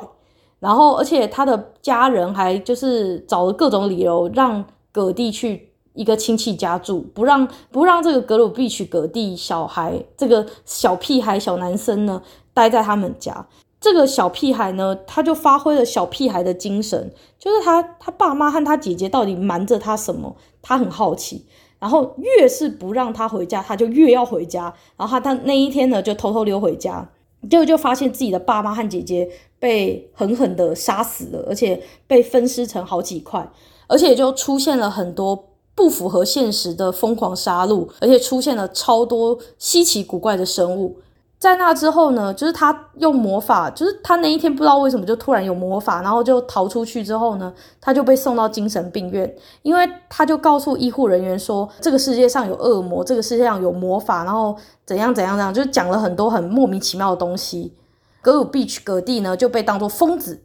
[0.60, 12.22] 然后而且他的家人还就是找了各种理由让葛蒂去一个亲戚家住，不让不让这个格鲁必娶葛蒂小孩这个小屁孩小男生呢。
[12.54, 13.48] 待在他们家，
[13.80, 21.46] 这个小屁孩呢，他就发挥了小屁孩的精神，就是他他爸妈和他姐姐到底瞒着他什么，他很好奇。
[21.80, 24.74] 然后越是不让他回家，他就越要回家。
[24.98, 27.10] 然后他那一天呢，就偷偷溜回家，
[27.50, 33.50] 结果就发现自己的爸妈和姐姐被狠狠的杀死了，而且被分尸成好几块，
[33.88, 40.98] 而且就出现了很多不符合现实的疯狂杀戮，而且出现了超多稀奇古怪的生物。
[41.40, 54.54] 在那之后呢，就是他用魔法，就是他那一天不知道为什么就突然有魔法，然后就逃出去之后呢，他就被送到精神病院，因为他就告诉医护人员说，这个世界上有恶魔，这个世界上有魔法，然后
[54.86, 57.74] 怎样怎样怎样，就讲了很多很莫名其妙的东西。
[58.22, 60.42] 格鲁碧曲葛蒂呢就被当作疯子，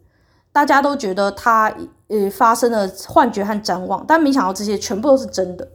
[0.52, 1.74] 大家都觉得他
[2.06, 5.66] 呃发生了幻觉和譫妄，但没想到这些全部都是真的。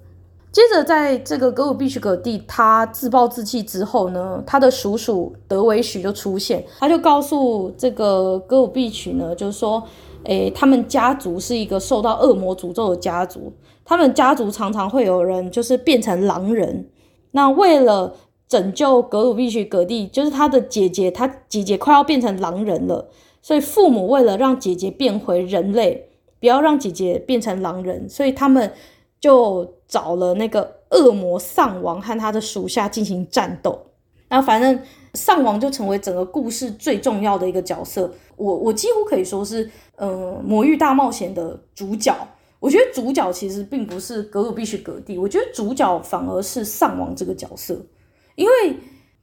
[0.52, 9.84] 接着，在这个格鲁碧曲葛蒂他自暴自弃之后呢，他的叔叔德维许就出现，他就告诉这个格鲁碧曲呢，就是说，
[10.24, 13.54] 诶，他们家族是一个受到恶魔诅咒的家族，
[13.86, 16.90] 他们家族常常会有人就是变成狼人。
[17.32, 18.16] 那为了
[18.48, 23.08] 拯救格鲁碧曲葛蒂，就是他的姐姐，他姐姐快要变成狼人了，
[23.44, 26.10] 所以父母为了让姐姐变回人类，
[26.40, 28.72] 不要让姐姐变成狼人，所以他们。
[29.22, 33.88] 就找了那个恶魔丧王和他的属下进行战斗，
[34.30, 34.80] 那反正
[35.16, 38.14] 丧王就成为整个故事最重要的一个角色。
[38.38, 42.16] 我我几乎可以说是，嗯、魔域大冒险的主角。
[42.60, 47.82] 我觉得主角其实并不是格鲁必须格蒂，我觉得主角反而是丧王这个角色，
[48.36, 48.78] 因为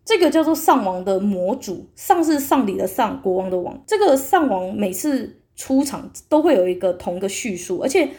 [0.04, 3.80] 这个叫做丧王的魔主，丧是丧礼的丧，国王的王。
[3.86, 8.10] 这个丧王每次出场都会有一个同一个叙述，而且。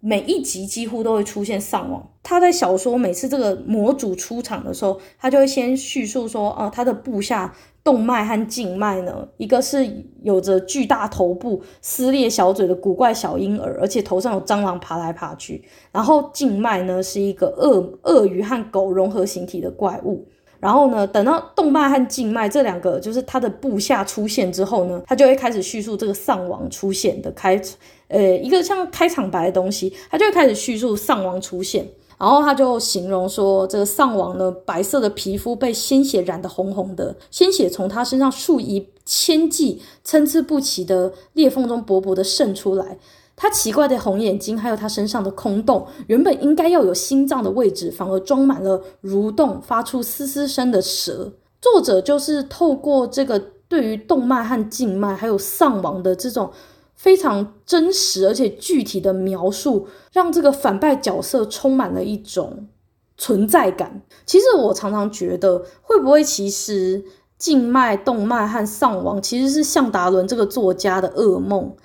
[0.00, 2.10] 每一集几乎都会出现丧王。
[2.22, 15.64] 他在小说每次这个魔主出场的时候，他就会先叙述说，哦、他的部下动脉和静脉呢，一个是有着巨大头部、撕裂小嘴的古怪小婴儿，而且头上有蟑螂爬来爬去。
[15.92, 20.26] 然后静脉呢，是一个鳄鳄鱼和狗融合形体的怪物。
[20.58, 27.60] 然后呢，等到动脉和静脉这两个就是他的部下出现之后呢，他就会开始叙述这个丧王出现的开，
[28.08, 31.88] 呃，一个像开场白的东西，他就会开始叙述丧王出现。
[32.18, 42.96] 然后他就形容说，这个丧王呢，白色的皮肤被鲜血染得红红的，鲜血从他身上数以千计、参差不齐的裂缝中薄薄的渗出来。
[43.36, 51.30] 他奇怪的红眼睛，还有他身上的空洞，原本应该要有心脏的位置，反而装满了蠕动、发出嘶嘶声的蛇。
[51.60, 53.38] 作者就是透过这个
[53.68, 56.50] 对于动脉和静脉，还有丧王的这种
[57.06, 62.66] 非常真实而且具体的描述，让这个反派角色充满了一种
[63.16, 64.02] 存在感。
[64.24, 67.04] 其实我常常觉得，会不会其实
[67.38, 71.76] 静脉、动脉和丧亡其实是向达伦这个作家的噩梦？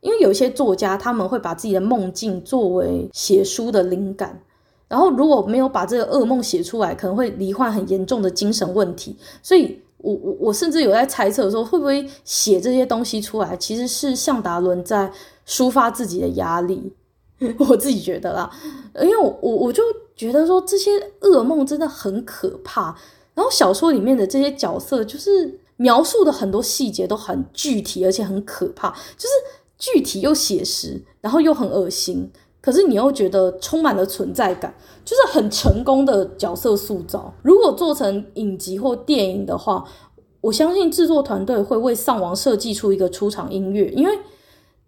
[0.00, 4.40] 因为有一些作家，他们会把自己的梦境作为写书的灵感，
[4.86, 9.16] 然后如果没有把这个噩梦写出来，可能会罹患很严重的精神问题。
[9.42, 15.12] 所以我，我我我甚至有在猜测说，会不会写这些东西出来，其实是向达伦在
[15.46, 16.92] 抒发自己的压力。
[17.58, 18.50] 我自己觉得啦，
[19.00, 19.82] 因为我我我就
[20.16, 20.90] 觉得说，这些
[21.20, 22.96] 噩梦真的很可怕。
[23.34, 29.34] 然后小说里面的这些角色，就是描述的很多细节都很具体，而且很可怕，就是。
[29.80, 32.28] 具体又写实，然后又很恶心，
[32.68, 37.32] 可是你又觉得充满了存在感，就是很成功的角色塑造。
[37.40, 39.82] 如果做成影集或电影的话，
[40.42, 44.18] 我相信制作团队会为丧王设计出一个出场音乐，因为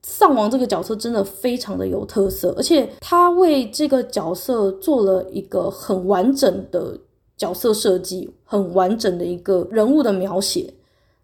[0.03, 6.99] 丧王这个角色真的非常的有特色，而且他为这个角色做了一个很完整的
[7.39, 10.75] 角色设计，很完整的一个人物的描写，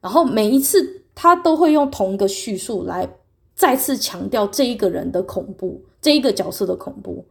[0.01, 3.07] 然后每一次他都会用同一个叙述来。
[3.55, 7.25] 再次强调这一个人的恐怖，这一个角色的恐怖，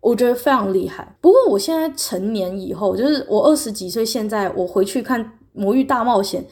[0.00, 1.16] 我觉得非常厉害。
[1.20, 6.42] 不过我现在成年以后，就是我二十几岁，现在我回去看《魔域大冒险》，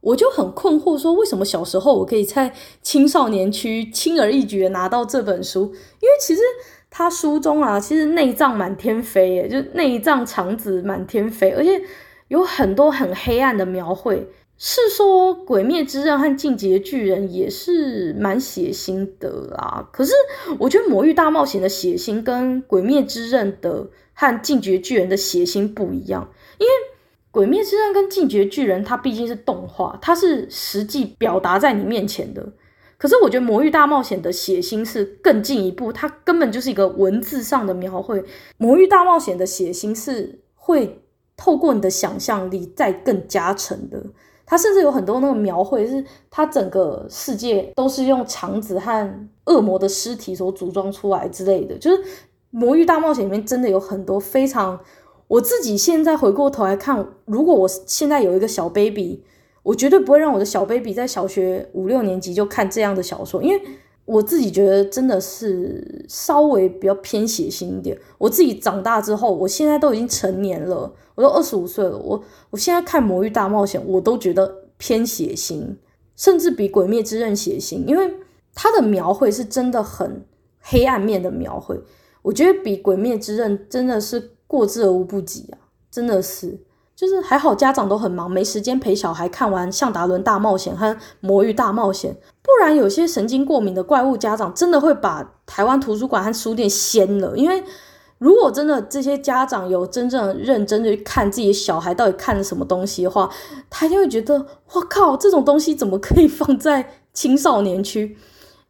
[0.00, 5.62] 我就很困惑，说为什么小时候我可以在青少年区轻而易举的拿到这本书？
[5.62, 6.40] 因为其实
[6.88, 11.82] 他书中啊，其实内脏满天飞，耶，就内脏肠子满天飞，而且
[12.28, 14.30] 有很多很黑暗的描绘。
[14.58, 20.12] 是说《鬼灭之刃》和《进击的巨人》也是蛮血腥的啦，可是
[20.58, 26.26] 我觉得《魔域大冒险》的血腥跟《鬼灭之刃》的和《进击的巨人》的血腥不一样，
[26.58, 26.72] 因为
[27.30, 32.50] 《鬼灭之刃》跟《进击的巨人》它毕竟是动画，它是实际表达在你面前的。
[32.96, 38.22] 可是我觉得《魔域大冒险》的血腥是更进一步，它根本就是一个文字上的描绘，
[38.56, 41.02] 《魔域大冒险》的血腥是会
[41.36, 44.02] 透过你的想象力再更加成的。
[44.46, 51.76] 他甚至有很多那个描绘，是他整个世界都是用肠子和恶魔的尸体所组装出来之类的。
[51.76, 51.98] 就是
[52.50, 54.78] 《魔域大冒险》里面真的有很多非常，
[55.26, 59.24] 我自己现在回过头来看，如果我现在有一个小 baby，
[59.64, 63.60] 我绝对不会让我的小 baby 在小学五六年级就看这样的小说，因为
[64.06, 67.98] 我自己觉得真的是稍微比较偏血腥一点。
[68.16, 70.90] 我自己长大之后，我现在都已经成年了。
[71.14, 75.76] 我都二十五岁了，我我现在看《魔域大冒险》，我都觉得偏血腥，
[76.14, 78.14] 甚至比《鬼灭之刃》血腥，因为
[78.54, 80.24] 它的描绘是真的很
[80.60, 81.80] 黑暗面的描绘。
[82.22, 85.58] 我觉得比《鬼灭之刃》真的是过之而无不及啊！
[85.90, 86.58] 真的是，
[86.94, 90.86] 就是还好家长都很忙，没时间陪小孩看完《向达伦大冒险》和
[91.20, 92.12] 《魔域大冒险》，
[92.46, 97.62] 不然有些神经过敏的怪物家长真的会把台湾图书馆和书店掀了，因为。
[98.18, 103.28] 如果真的这些家长有真正认真的去看自己的小孩到底看什么东西的话，
[103.68, 108.16] 他就会觉得，我靠，这种东西怎么可以放在青少年区？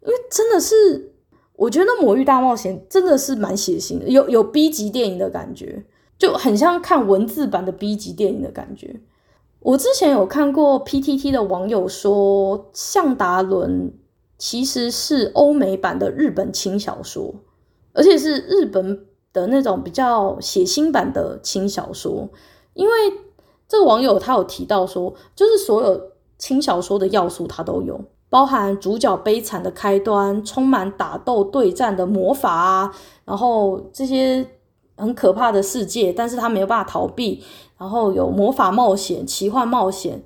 [0.03, 1.13] 因为真的是，
[1.55, 5.85] 我觉得《魔域大冒险》真的是蛮血腥的，有有 B 级电影的感觉，
[6.19, 8.97] 就很像看文字版的 B 级电影的感觉。
[9.67, 13.93] 我之前有看过 PTT 的网友说，向达伦
[14.39, 17.35] 其实是欧美版的日本轻小说，
[17.93, 19.07] 而且是日本。
[19.37, 22.27] 的那种比较血腥版的轻小说，
[22.73, 22.95] 因为
[23.69, 26.01] 这个网友他有提到说，就是所有
[26.39, 28.01] 轻小说的要素他都有，
[28.31, 32.97] 包含主角悲惨的开端，充满打斗对战的魔法啊，
[33.27, 34.43] 然后这些
[34.97, 37.43] 很可怕的世界，但是他没有办法逃避，
[37.79, 40.23] 然后有魔法冒险、奇幻冒险、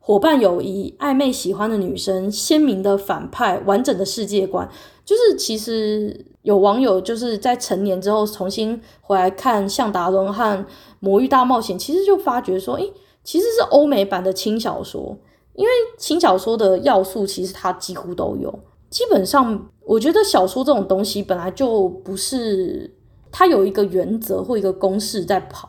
[0.00, 4.68] 伙伴友谊、暧昧喜欢的女生、鲜明的反派、完整的世界观，
[5.04, 6.26] 就是其实。
[6.44, 10.58] 有网友就是在成年之后重新回来看《象达伦》和
[11.00, 12.92] 《魔域大冒险》，其实就发觉说，诶，
[13.24, 15.16] 其实是欧美版的轻小说，
[15.54, 18.54] 因为轻小说的要素其实它几乎都有。
[18.90, 22.93] 基本上，我觉得小说这种东西本来就不是
[23.36, 25.68] 它有一个原则或一个公式在跑，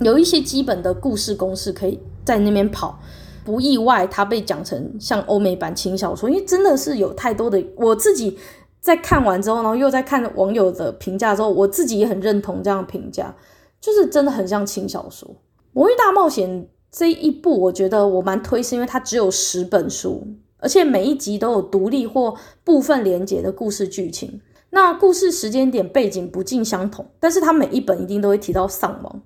[0.00, 2.98] 有一些基本的故事公式可以在那边跑。
[3.44, 8.36] 不意外，它被讲成像欧美版轻小说，因为真的是有太多的我自己
[8.80, 13.32] 在看完之后，然后又在看网友的评价之后，我自己也很认同这样评价，
[13.80, 15.28] 就是真的很像轻小说。
[15.70, 16.50] 《魔域大冒险》
[16.90, 20.26] 这一部，我觉得我蛮推，是因为它只有十本书，
[20.58, 22.34] 而且每一集都有独立或
[22.64, 24.40] 部分连结的故事剧情。
[24.70, 29.22] 那故事时间点背景不尽相同，但是它每一本一定都会提到丧亡。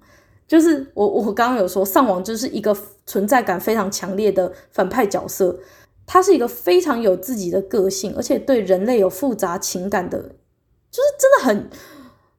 [0.46, 2.76] 就是我，我刚刚有说，丧王就是一个
[3.06, 5.58] 存在感非常强烈的反派角色，
[6.06, 10.18] 他是一个非常有自己的个性，而且对人类有复杂情感的，
[10.90, 11.70] 就是真的很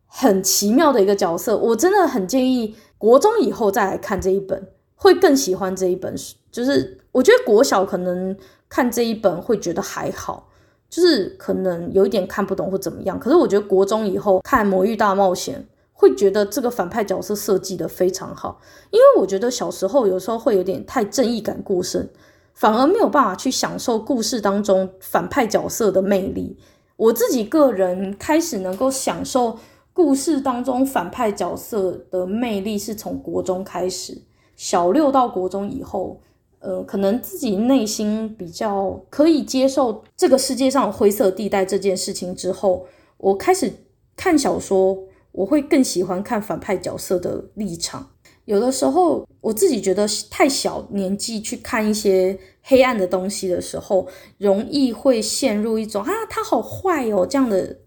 [0.06, 1.58] 很奇妙的一个角色。
[1.58, 6.36] 我真的很建议国中以后再来看这一本，会更喜欢这一本书。
[6.52, 8.36] 就是我觉得国小可能
[8.68, 10.50] 看这一本会觉得还好，
[10.92, 13.20] 就是可能有一点看不懂或怎么样。
[13.20, 15.56] 可是我觉得国中以后看《魔域大冒险》。
[15.94, 22.10] 会觉得这个反派角色设计得非常好，因为我觉得小时候有时候会有点太正义感过剩，
[22.56, 26.58] 反而没有办法去享受故事当中反派角色的魅力。
[26.96, 29.60] 我自己个人开始能够享受
[29.94, 34.20] 故事当中反派角色的魅力，是从国中开始，
[34.56, 36.20] 小六到国中以后，
[36.62, 42.86] 呃，可能自己内心比较可以接受这个世界上灰色地带这件事情之后，
[43.18, 43.72] 我开始
[44.16, 44.98] 看小说。
[45.34, 48.12] 我会更喜欢看反派角色的立场。
[48.44, 54.06] 有的时候，我自己觉得太小年纪去看一些黑暗的东西的时候，
[54.38, 57.78] 容易会陷入一种啊，他好坏哦这样的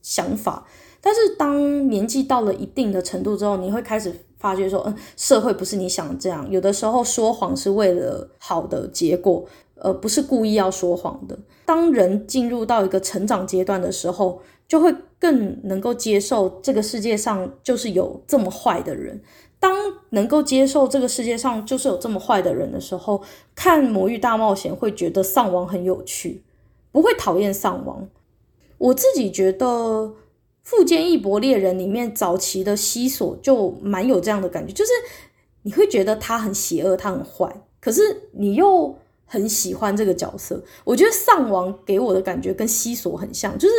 [0.00, 0.66] 想法。
[1.02, 6.48] 但是当年纪到了一定的程度之后，你会开始发觉说，嗯，社会不是你想这样。
[6.50, 9.44] 有的时候说谎是为了好的结果，
[9.76, 11.38] 而不是故意要说谎的。
[11.64, 19.20] 当人进入到一个成长阶段的时候，就会更能够接受这个世界上就是有这么坏的人。
[19.58, 19.74] 当
[20.10, 23.22] 能够接受这个世界上就是有这么坏的人的时候，
[23.54, 26.42] 看《魔域大冒险》会觉得丧王很有趣，
[26.92, 28.06] 不会讨厌丧王。
[28.78, 29.66] 我自己觉得
[30.66, 34.90] 《富坚义博猎人》里面早期的西索就蛮有这样的感觉，就是
[35.62, 40.60] 你会觉得他很邪恶，他很坏，可是你又很喜欢这个角色。
[40.82, 43.74] 我觉得丧王给我的感觉跟西索很像，就是。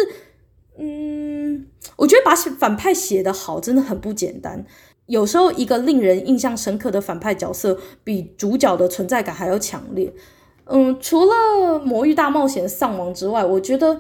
[0.80, 1.66] 嗯，
[1.96, 4.64] 我觉得把反派写得好真的很不简单。
[5.08, 10.14] 有时候一个令人印象深刻的反派角色，比主角的存在感还要强烈。
[10.66, 11.34] 嗯，除了
[11.80, 14.00] 《魔域大冒险》丧王之外，我觉得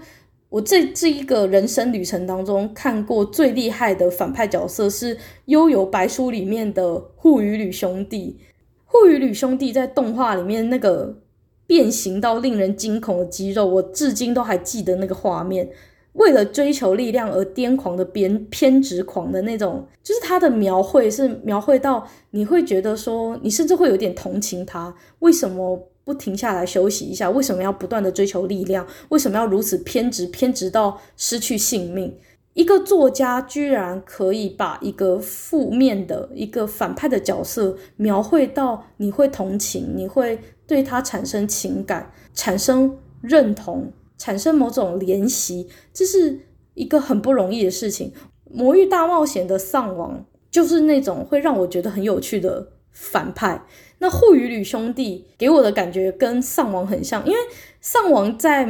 [0.49, 8.39] 我这这一个人生旅程当中看过最厉害的反派角色是《幽游白书》里面的护羽吕兄弟。
[8.85, 11.17] 护羽吕兄弟在动画里面那个
[11.65, 15.69] 变形到令人惊恐的肌肉，我至今都还记得那个画面。
[16.13, 27.29] 为了追求力量而癫狂的偏偏执狂的那种，就是他的描绘是描绘到你会觉得说，你甚至会有点同情他，为什么不停下来休息一下？
[27.29, 28.87] 为什么要不断的追求力量？
[29.09, 32.17] 为什么要如此偏执，偏执到失去性命？
[32.53, 43.91] 一个作家居然可以把一个负面的一个反派的角色描绘到你会同情，你会对他产生情感，产生认同。
[44.19, 46.39] 产生某种怜惜，这是
[46.73, 48.11] 一个很不容易的事情。
[48.51, 53.63] 《魔域大冒险》的丧王就是那种会让我觉得很有趣的反派。
[53.99, 57.37] 那户羽吕兄弟给我的感觉跟丧王很像，因为
[57.81, 58.65] 丧王在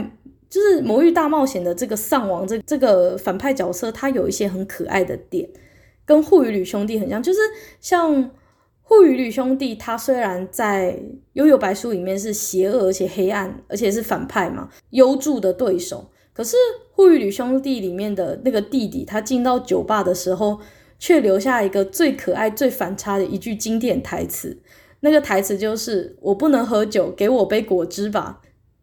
[0.49, 5.49] 就是《魔域大冒险》的这个丧王这这个反派角色，他有一些很可爱的点，
[6.05, 7.39] 跟户羽吕兄弟很像，就是
[7.79, 8.31] 像。
[8.89, 10.93] 户羽吕兄弟，他虽然在
[11.33, 16.09] 《幽游白书》里面是邪恶而且黑暗，而且是反派嘛，幽助的对手。
[16.31, 16.55] 可是
[16.93, 20.61] 户羽吕兄弟里面的那个弟弟，他进到酒吧的时候，
[20.97, 24.57] 却留下一个最可爱、最反差的一句经典台词。
[25.07, 28.41] 那个台词就是：“我不能喝酒，给我杯果汁吧。”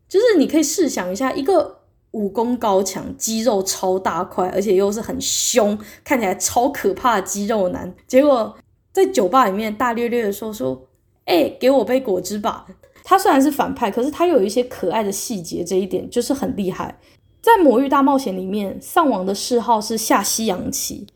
[0.09, 1.81] 就是你可以试想一下，一个
[2.13, 8.57] 武功高强、肌肉超大块，而且又是很凶，看起来超可怕的肌肉男，结果。
[8.93, 10.87] 在酒吧里面大咧咧的说说，
[11.25, 12.65] 哎、欸，给我杯果汁吧。
[13.03, 16.97] 他虽然是反派，可是他有一些可爱的细节，这一点就是很厉害。
[17.43, 21.09] 在《魔域大冒险》里面，上王的嗜好是下西洋棋，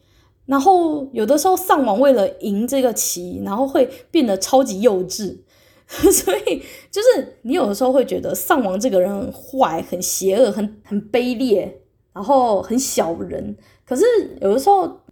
[0.48, 5.36] 然后有的时候丧王为了赢这个棋，然后会变得超级幼稚，
[5.86, 11.82] 所以就是你有的时候会觉得丧王这个人很坏、很邪恶、很很卑劣。
[12.14, 13.56] 然后很小人。
[13.86, 14.04] 可是
[14.40, 15.02] 有的时候，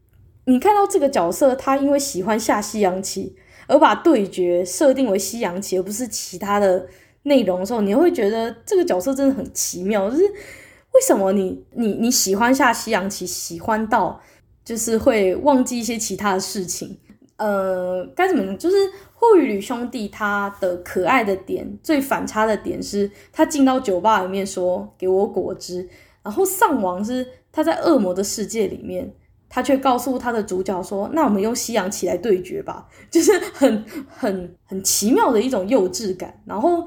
[0.47, 3.37] 你看到这个角色，他因为喜欢下西洋棋，
[3.69, 6.85] 而把对决设定为西洋棋，而不是其他的
[7.23, 10.11] 内容的时候，你会觉得这个角色真的很奇妙。
[10.11, 14.21] 就是为什么你你你喜欢下西洋棋，喜欢到
[14.67, 16.99] 就是会忘记一些其他的事情？
[17.39, 18.55] 呃，该怎么？
[18.59, 18.77] 就是
[19.15, 25.89] 霍雨吕兄弟他的可爱的点，最反差的点是他进到酒吧里面说给我果汁，
[26.23, 27.27] 然后丧王是。
[27.53, 29.11] 他在恶魔的世界里面，
[29.49, 32.87] 他却告诉他的主角说：“那我们用西洋棋来对决吧。
[33.11, 36.39] ”就是很很很奇妙的一种幼稚感。
[36.45, 36.87] 然后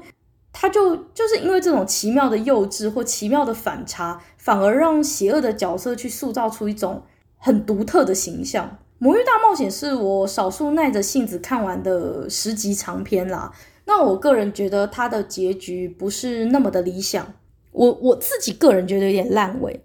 [0.52, 7.02] 他就就是因为这种奇妙的幼稚或奇妙的反差，反而让邪恶的角色去塑造出一种
[7.40, 8.66] 很独特的形象。
[8.98, 13.50] 《魔域大冒险》是我少数耐着性子看完的十集长篇啦。
[13.86, 17.34] 那我个人觉得它的结局不是那么的理想，
[17.72, 19.80] 我我自己个人觉得有点烂尾。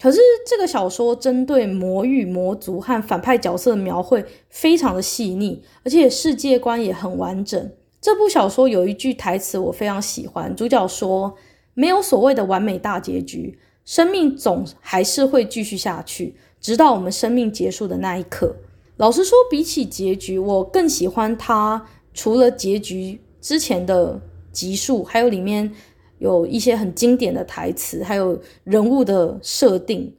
[0.00, 7.70] 可是这个小说针对魔域魔族和反派角色的描绘非常的细腻，而且世界观也很完整。
[8.00, 11.36] 这部小说有一句台词我非常喜欢，主角说
[11.74, 18.56] ：“没有所谓的完美大结局，生命总还是会继续下去，直到我们生命结束的那一刻。”
[18.96, 25.74] 老实说，比起结局，我更喜欢它除了结局之前的集数，还有里面。
[26.18, 30.14] 有一些很经典的台词，还有人物的设定。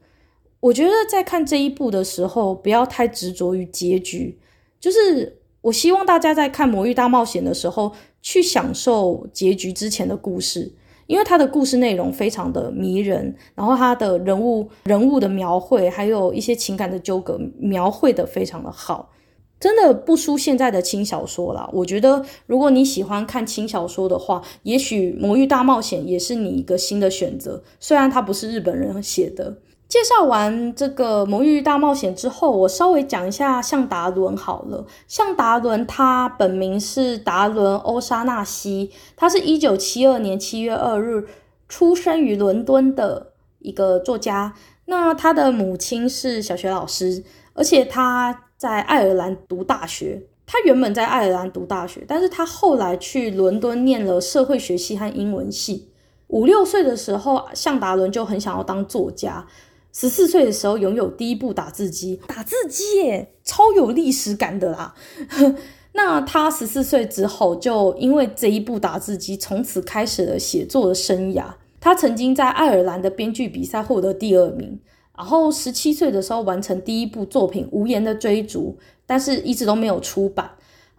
[0.60, 4.38] 我觉得在看这一部的时候，不要太执着于结局。
[4.82, 10.74] 就是我希望大家在看《魔域大冒险》的时候，去享受结局之前的故事，
[11.08, 19.12] 因为他的故事内容非常的迷人，然后他的人物人物的描绘，还有一些情感的纠葛，描绘的非常的好。
[19.60, 21.70] 真的不输现在的轻小说啦。
[21.72, 27.64] 我觉得，如果你喜欢看轻小说的话，也许《魔域大冒险》也是你一个新的选择。
[27.80, 29.58] 虽然它不是日本人写的。
[29.94, 34.88] 介绍完这个《魔域大冒险》之后，我稍微讲一下向达伦好了。
[35.08, 41.28] 向达伦他本名是达伦·欧沙纳西，他是一九七二年七月二日
[41.70, 44.56] 出生于伦敦的一个作家。
[44.86, 47.24] 那他的母亲是小学老师，
[47.54, 48.46] 而且他。
[48.58, 55.90] 在爱尔兰读大学，他原本在爱尔兰读大学，但是他后来去伦敦念了社会学系和英文系。
[56.28, 59.46] 五六岁的时候，向达伦就很想要当作家。
[59.94, 64.96] 十四岁的时候，拥有第一部打字机，打字机耶，超有历史感的啦。
[65.94, 71.46] 那他十四岁之后，就因为这一部打字机，从此开始了写作的生涯。
[71.80, 74.80] 他曾经在爱尔兰的编剧比赛获得第二名。
[75.16, 78.76] 然后十七岁的时候完成第一部作品《无言的追逐》，
[79.06, 80.50] 但是一直都没有出版。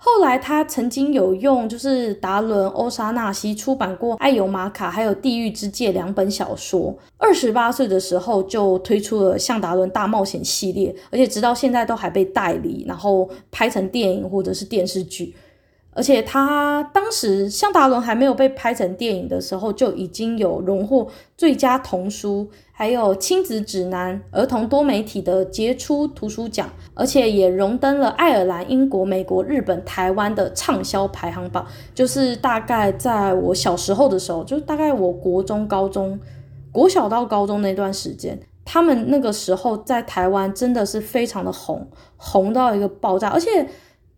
[0.07, 6.94] 后来他曾经有用就是达伦·欧沙纳西出版过《艾尤玛卡》还有《地狱之界》两本小说。
[7.16, 15.34] 二十八岁的时候就推出了《向达伦大冒险》系列，而且直到现在都还被代理，然后拍成电影或者是电视剧。
[15.95, 31.64] 而且他当时向达伦还没有被拍成电影的时候，就已经有荣获最佳童书，还有亲子指南、儿童多媒体的杰出图书奖，而且也荣登了爱尔兰、英国、美国、日本、台湾的畅销排行榜。
[31.95, 36.18] 就是大概在我小时候的时候，就大概我国中、高中、
[36.72, 43.68] 国小到高中那段时间，他们那个时候在台湾真的是非常的红，红到一个爆炸，而且。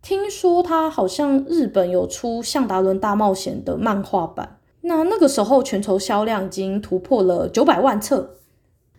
[0.07, 8.37] 听说他好像日本有出《向达伦大冒险》的漫画版，那那个时候全球销量已经突破了九百万册。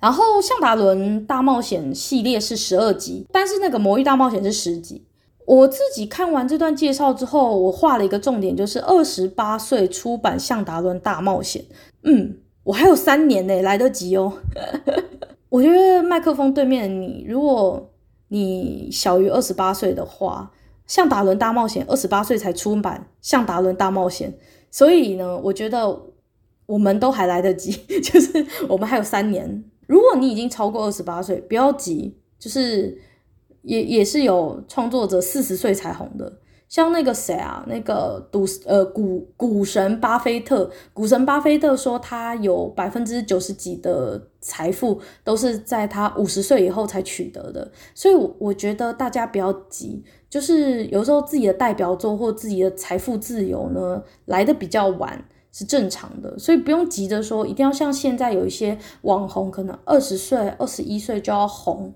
[0.00, 5.06] 然后《向达伦大冒险》系列是十二集，但是那个《魔域大冒险》是十集。
[5.46, 11.62] 我自己看完这段介绍之后，我画了一个重点，就是二十八岁出版《向达伦大冒险》。
[12.02, 14.34] 嗯，我还有三年呢，来得及哦。
[15.48, 17.88] 我觉得麦克风对面的你，如果
[18.28, 20.50] 你小于二十八岁的话，
[20.88, 24.36] 向达伦大冒险二十八岁才出版，向达伦大冒险，
[24.72, 26.02] 所以呢，我觉得
[26.66, 27.70] 我们都还来得及，
[28.02, 29.64] 就是我们还有三年。
[29.86, 33.00] 如果你已经超过二十八岁，不要急，就是
[33.62, 36.40] 也也是有创作者四十岁才红的。
[36.68, 61.94] 像那个谁啊，那个赌呃股股神巴菲特，股神巴菲特说他有百分之九十几的财富都是在他五十岁以后才取得的，所以我觉得大家不要急，就是有时候自己的代表作或自己的财富自由呢来得比较晚是正常的，所以不用急着说一定要像现在有一些网红可能二十岁、二十一岁就要红，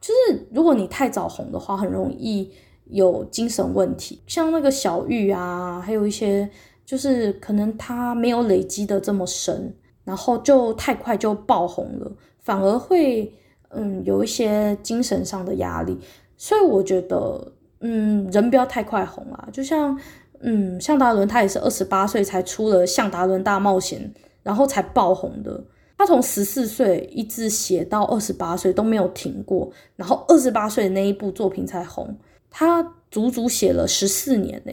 [0.00, 2.50] 就是如果你太早红的话，很容易。
[2.90, 6.48] 有精神问题，像那个小玉啊，还有一些
[6.84, 9.74] 就是可能他没有累积的这么深，
[10.04, 12.10] 然后就太快就爆红了，
[12.40, 13.32] 反而会
[13.70, 15.98] 嗯有一些精神上的压力。
[16.36, 19.48] 所以我觉得，嗯，人不要太快红啊。
[19.52, 19.98] 就像
[20.40, 24.00] 嗯，向达伦他也是二十八岁才出了《向达伦大冒险》，
[24.42, 25.62] 然后才爆红的。
[25.98, 32.16] 他从十四岁一直写到二十八岁都没有停过，然后二十八岁的那一部作品才红。
[32.58, 34.72] 他足足写了十四年呢。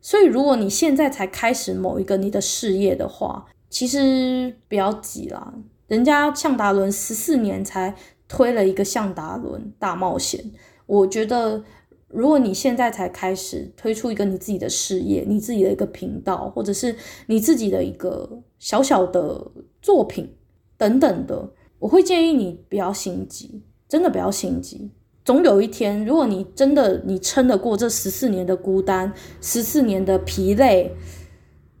[0.00, 5.52] 所以如果你现在才开始某一个你的事业的话，其实不要急啦。
[5.88, 7.94] 人家向达伦十四年才
[8.26, 10.40] 推了一个《向达伦大冒险》，
[10.86, 11.62] 我觉得
[12.06, 19.52] 如果你现在才开始推出一个你自己的事业，你自己的一个频道，或者是你自己的一个小小的
[19.82, 20.34] 作品。
[20.78, 24.92] 等等的，我会建议你不要心急，真的不要心急。
[25.28, 29.12] 总有一天，如果你真的你撑得过这十四年的孤单，
[29.42, 30.96] 十四年的疲累，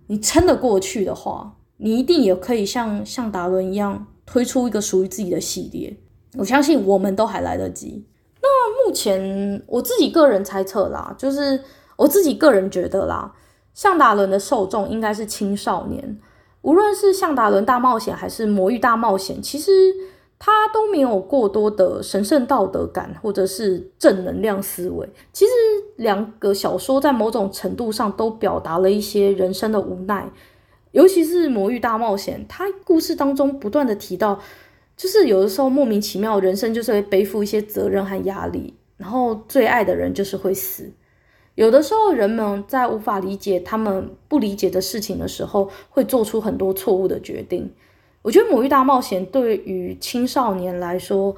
[0.08, 5.96] 你撑得过去的话，你一定也可以像像达伦一样推出一个属于自己的系列。
[6.36, 8.04] 我相信我们都还来得及。
[8.42, 11.58] 那目前我自己个人猜测啦，就是
[11.96, 13.32] 我自己个人觉得啦，
[13.72, 16.20] 向达伦的受众应该是青少年。
[16.60, 19.72] 无论是《向达伦大冒险》还是《魔域大冒险》，其实
[20.38, 25.08] 他都没有过多的神圣道德感或者是正能量思维。
[25.32, 25.50] 其实
[25.96, 30.30] 两个小说在某种程度上都表达了一些人生的无奈，
[30.92, 34.38] 尤其是《魔域大冒险》，他故事当中不断的提到，
[34.96, 40.90] 就是有的时候莫名其妙，人生就是会背负一些责任和压力，然后最爱的人就是会死。
[41.56, 47.74] 有的时候，人们在无法理解他们不理解的事情的时候，会做出很多错误的决定。
[48.22, 51.34] 我觉得《母育大冒险》对于青少年来说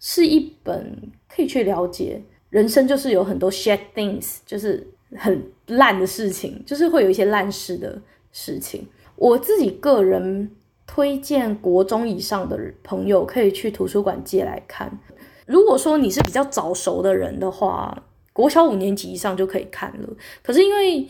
[0.00, 0.96] 是一本
[1.28, 2.20] 可以去了解
[2.50, 8.00] 人生，就是有很多 shit things，就是很烂的事情，就是会有一些烂事的
[8.32, 8.86] 事情。
[9.16, 10.50] 我自己个人
[10.86, 14.98] 推荐国中以上的朋友可以去图书馆借来看。
[15.46, 20.08] 如果说你是比较早熟的人的话，国小五年级以上就可以看了，
[20.42, 21.08] 可是因为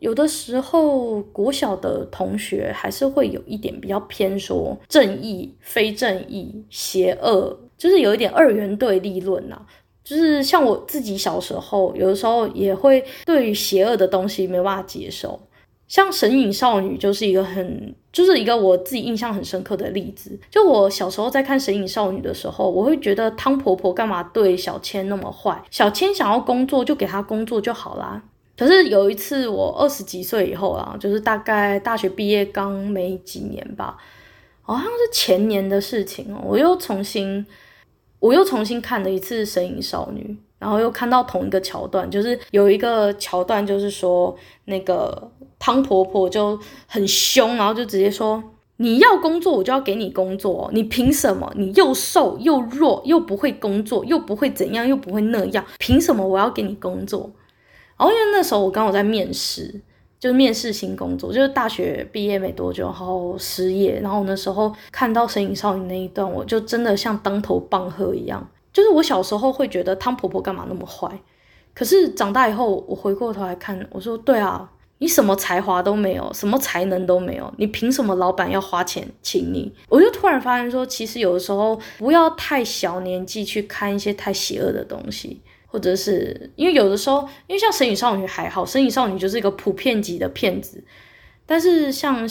[0.00, 9.60] 有的时候国小的同学还是会有一点比较偏说正义、非正义、邪恶，就是有一点二元对立论呐。
[10.04, 15.40] 就是像我自己小时候，有的时候也会对邪恶的东西没办法接受。
[15.88, 20.38] 像神隐少女就是一个很，就是一个我自己印象很深刻的例子。
[20.50, 25.60] 就我小时候在看神隐少女的时候，我会觉得汤婆婆干嘛对小千那么坏？
[25.70, 28.22] 小千想要工作就给她工作就好啦。
[28.56, 33.96] 可是有一次我二十几岁以后啊，就是大概大学毕业刚没几年吧，
[34.62, 37.44] 好像是前年的事情哦，我又重新，
[38.18, 40.36] 我又重新看了一次神隐少女。
[40.58, 44.34] 然后又看到同一个桥段，就是有一个桥段，就是说
[44.64, 48.42] 那个汤婆婆就很凶，然后就直接说
[48.78, 50.70] ：“你要工作，我就要给你工作。
[50.72, 51.52] 你凭什么？
[51.56, 57.30] 你又瘦又弱，又不会工作，又不会怎样，又不会那样，凭什么我要给你工作？”
[57.98, 59.80] 然后因为那时候我刚好在面试，
[60.18, 64.00] 就是面试新工作，就是大学毕业没多久，然后失业。
[64.00, 68.46] 然后那时候看到《神隐少女》那一段，我就真的像当头棒喝一样。
[68.72, 71.08] 就是我小时候会觉得汤婆婆干嘛那么坏，
[71.72, 79.72] 可是长大以后我回过头来看，我说对啊，你什么才华都没有，什么才能都没有，你凭什么老板要花钱请你？
[79.88, 85.40] 我就突然发现说，其实有的时候不要太小年纪去看一些太邪恶的东西，
[85.76, 90.82] 或者是因为有的时候，因为像神隐少女还好，神隐少女就是一个普遍级的骗子，
[91.44, 92.26] 但是像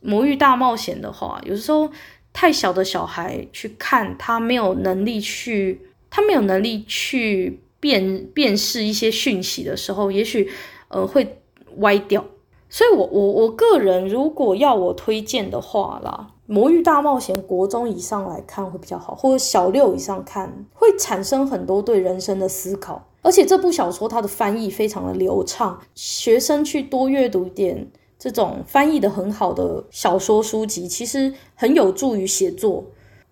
[0.00, 1.90] 魔域大冒险的话，有的时候。
[2.38, 5.80] 太小的小孩去看，他没有能力去，
[6.10, 10.46] 他没有能力去辨辨识一些讯息的时候，也许
[10.88, 11.40] 呃会
[11.78, 12.22] 歪掉。
[12.68, 23.08] 所以我，我我我个人如果要我推荐的话啦，《魔域大冒险》国中以上来看会比较好，或者小六以上看会产生很多对人生的思考。
[23.22, 27.90] 而且这部小说它的翻译非常的流畅，学生去多阅读一点。
[28.18, 32.84] 这种翻译的很好的小说书籍，其实很有助于写作。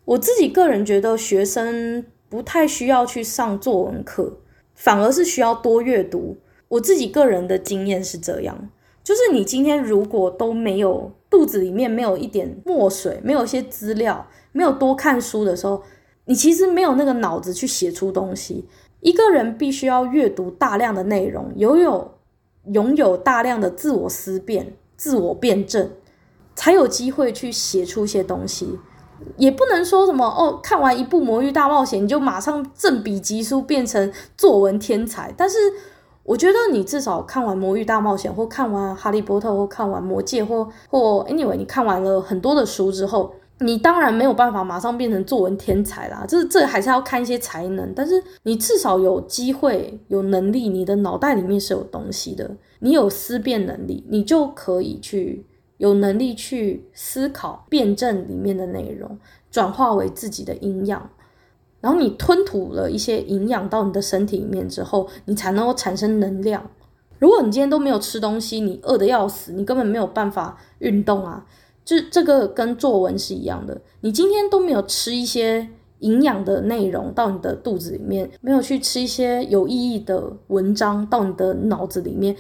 [0.05, 4.41] 我自己个人觉得，学生不太需要去上作文课，
[4.75, 6.37] 反而是需要多阅读。
[6.69, 8.69] 我自己个人的经验是这样，
[9.03, 15.83] 就是你今天如果都没有肚子里面没有一点墨水，没有一些资料，没有多看书的时候，
[16.27, 18.69] 你其实没有那个脑子去写出东西。
[19.01, 22.13] 一个人必须要阅读大量的内容，拥有。
[22.73, 25.91] 拥有大量的自我思辨、自我辩证，
[26.55, 28.79] 才有机会去写出一些东西。
[29.37, 35.31] 也不能说什么哦，看完一部《魔域大冒险》你就马上振笔疾书变成作文天才。
[35.37, 35.59] 但是，
[36.25, 55.45] 我觉得你至少看完《魔域大冒险》，或看完《哈利波特》，或看完《魔戒》，或或 anyway，你看完了很多的书之后，你当然没有办法马上变成作文天才啦，这这还是要看一些才能，但是你至少有机会、有能力，你的脑袋里面是有东西的，你有思辨能力，你就可以去
[55.77, 59.19] 有能力去思考、辩证里面的内容，
[59.51, 61.11] 转化为自己的营养，
[61.85, 66.71] 然后你吞吐了一些营养到你的身体里面之后，你才能够产生能量。
[67.19, 71.45] 如果你今天都没有吃东西，你饿得要死，你根本没有办法运动啊。
[71.85, 75.69] 就这个跟作文是一样的，你今天都没有吃一些
[75.99, 82.35] 营养的内容到你的肚子里面，没有去吃一些有意义的文章到你的脑子里面，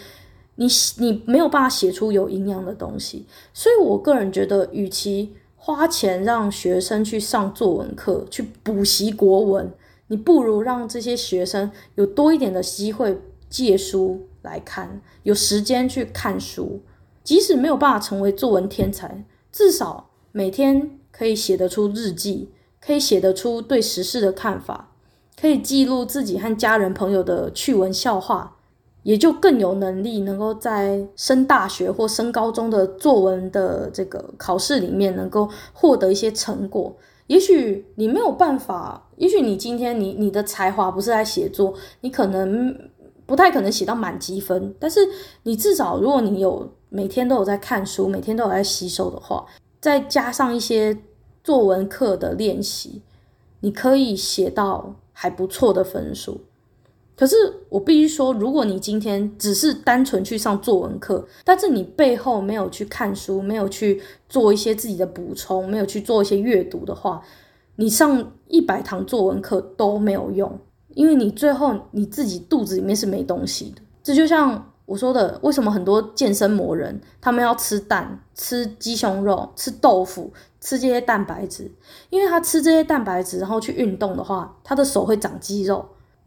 [0.54, 0.66] 你
[0.96, 3.26] 你没有办法写出有营养的东西。
[3.52, 5.34] 所以我个人觉得，与其
[5.66, 9.72] 花钱让学生去上作文课，去补习国文，
[10.08, 16.82] 你不如让这些学生有多一点的机会借书来看，有时间去看书，
[17.22, 19.24] 即使没有办法成为作文天才。
[19.50, 24.92] 至少每天可以写得出日记，可以写得出对时事的看法，
[25.40, 28.53] 可以记录自己和家人朋友的趣闻笑话，
[29.04, 36.92] 也就更有能力能够在升大学或升高中的作文的这个考试里面能够获得一些成果。
[37.28, 42.76] 也许你没有办法，也许你今天你你的才华不是在写作，你可能
[43.24, 45.00] 不太可能写到满级分，但是
[45.44, 46.68] 你至少如果你有。
[46.90, 49.44] 每天都有在看书，每天都有在吸收的话，
[49.80, 50.96] 再加上一些
[51.42, 53.02] 作文课的练习，
[53.58, 56.40] 你可以写到还不错的分数。
[57.16, 57.36] 可是
[57.68, 67.22] 我必须说，如果你今天只是单纯去上作文课，但是你背后没有去看书，没有去做一些自己的补充，没有去做一些阅读的话，
[67.76, 70.58] 你上一百堂作文课都没有用，
[70.94, 73.82] 因为你最后你自己肚子里面是没东西的。
[74.02, 74.70] 这就像。
[74.86, 81.72] 我说的，为什么很多健身魔人他们要吃蛋、吃鸡胸肉、吃豆腐、吃这些蛋白质？
[82.10, 85.82] 因为他吃这些蛋白质，然后去运动的话，他的手会长肌肉。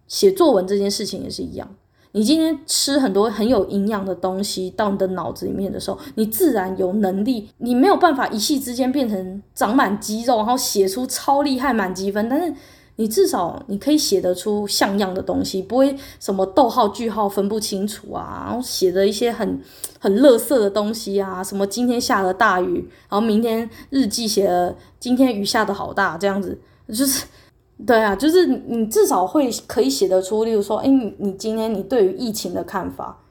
[0.07, 1.69] 写作文这件事情也是一样，
[2.13, 7.49] 你今天吃很多很有营养的东西到你的脑子里面的时候，你自然有能力。
[7.57, 12.53] 你没有办法一夕之间变成长满肌肉，然后写出超厉害满积分，但是。
[12.99, 19.61] 你至少你可以写得出像样的东西，不会什么逗号句号分不清楚啊，然后写的一些很
[19.99, 27.27] 很垃圾的东西啊，什么今天下了大雨，然后明天日记写了今天雨下得好大这样子，就是
[27.85, 33.21] 对啊，就是你至少会可以写得出，例如说，哎，你你今天你对于疫情的看法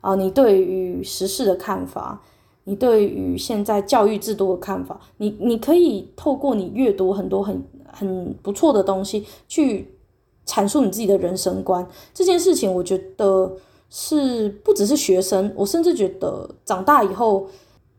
[0.00, 2.22] 啊，你对于时事的看法，
[2.64, 7.62] 你对于现在教育制度的看法，你你可以透过你阅读很多很。
[7.92, 9.92] 很不错的东西去
[10.46, 11.84] 阐述你自己的人生观，
[12.14, 13.52] 这件事情我觉得
[13.88, 17.48] 是不只是学生，我甚至觉得长大以后，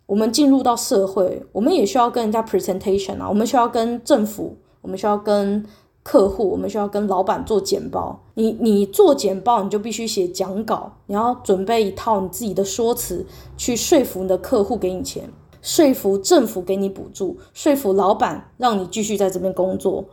[0.06, 5.62] 我们进入到社会，我们也需要跟人家 presentation 啊，我们需要跟政府，我们需要跟
[6.04, 8.24] 客户，我们需要跟老板做简报。
[8.34, 13.26] 你你做简报，你就必须写讲稿，你要准备一套你自己的说辞，
[13.56, 15.30] 去说服你的客户给你钱。
[15.62, 20.06] 说服政府给你补助，说服老板让你继续在这边工作。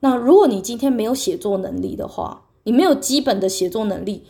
[0.00, 4.24] 那如果你今天没有写作能力的话，你没有基本的写作能力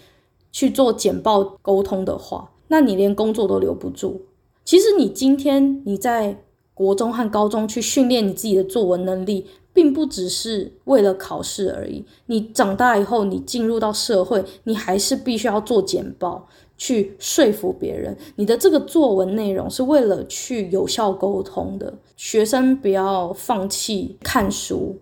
[0.53, 4.26] 去做简报沟通的话，那你连工作都留不住。
[4.66, 6.42] 其实你今天你在
[6.74, 12.04] 国中和高中去训练你自己的作文能力，并不只是为了考试而已。
[12.26, 16.48] 你长大以后，你进入到社会，你还是必须要做简报。
[16.76, 21.92] 去说服别人，你的这个作文内容是为了去有效沟通的。
[22.16, 24.96] 学生不要放弃看书，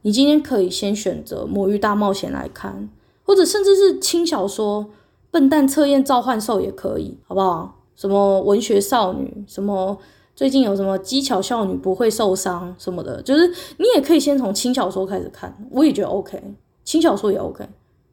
[0.00, 2.88] 你今天可以先选择《魔域大冒险》来看，
[3.24, 4.84] 或者甚至是轻小说
[5.30, 7.76] 《笨蛋测验召唤兽》也可以，好不好？
[7.94, 9.98] 什么文学少女，什么
[10.38, 16.40] 最近有什么机巧少女不会受伤什么的，就是你也可以先从轻小说开始看，我也觉得 OK，
[16.84, 17.68] 轻小说也 OK。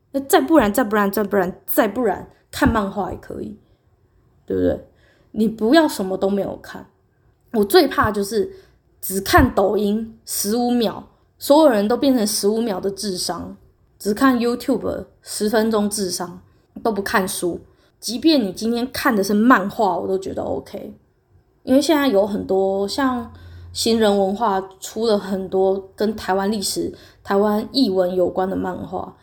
[0.10, 2.28] 那再不然，再不然，再不然，再不然。
[2.50, 3.56] 看漫画也可以，
[4.48, 4.88] 对不对？
[5.34, 6.88] 你不要什么都没有看。
[7.54, 8.52] 我最怕就是
[9.00, 11.04] 只看抖音十五秒，
[11.38, 13.56] 所有人都变成十五秒的智商；
[14.00, 16.42] 只看 YouTube 十分钟智商，
[16.82, 17.60] 都不看书。
[18.00, 20.96] 即便你今天看的是漫画，我都觉得 OK。
[21.66, 23.30] 因为现在有很多像
[23.74, 29.14] 新人文化出了很多跟台湾历史、台湾译文有关的漫画。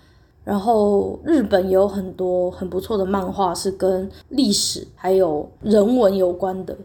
[0.44, 6.76] 然后日本也有很多很不错的漫画，是跟历史还有人文有关的，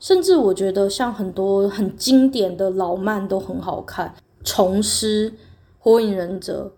[0.00, 4.14] 甚至我觉得像很多很经典的老漫都很好看，
[4.48, 5.30] 《虫师》
[5.78, 6.64] 《火影忍者》《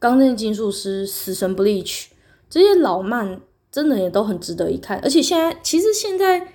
[0.00, 1.84] 钢炼金术师》《死神 Bleach》
[2.48, 3.40] 这些老漫
[3.70, 4.98] 真的也都很值得一看。
[5.04, 6.48] 而且现在其实现在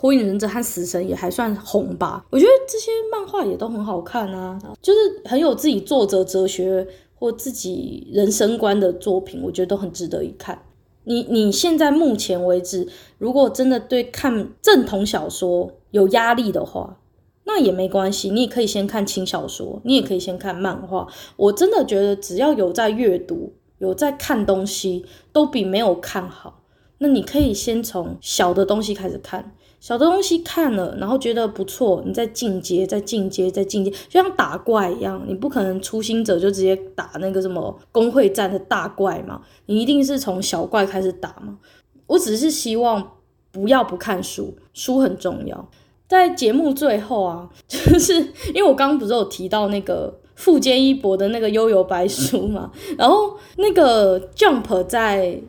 [0.00, 2.24] 火影忍者和死神也还算红吧。
[2.30, 10.62] 我觉得这些漫画也都很好看啊，就是很有自己作者哲学或自己人生观的作品，我觉得都很值得一看。
[11.04, 12.88] 你你现在目前为止，
[13.18, 16.98] 如果真的对看正统小说有压力的话，
[17.44, 21.06] 那也没关系，你也可以先看轻小说，你也可以先看漫画。
[21.36, 26.62] 我真的觉得，只要有在阅读，有在看东西，都比没有看好。
[27.02, 41.58] 那你可以先从小的东西开始看，小的东西看了，然后觉得不错，你再进阶，再进阶，再进阶，就像打怪一样，你不可能初心者就直接打那个什么公会战的大怪嘛，你一定是从小怪开始打嘛。
[42.06, 43.12] 我只是希望
[43.50, 45.70] 不要不看书，书很重要。
[46.06, 48.14] 在节目最后啊， 就是
[48.52, 55.40] 因为我刚刚不是有提到那个富坚义博的那个幽游白书嘛，然后那个 Jump 在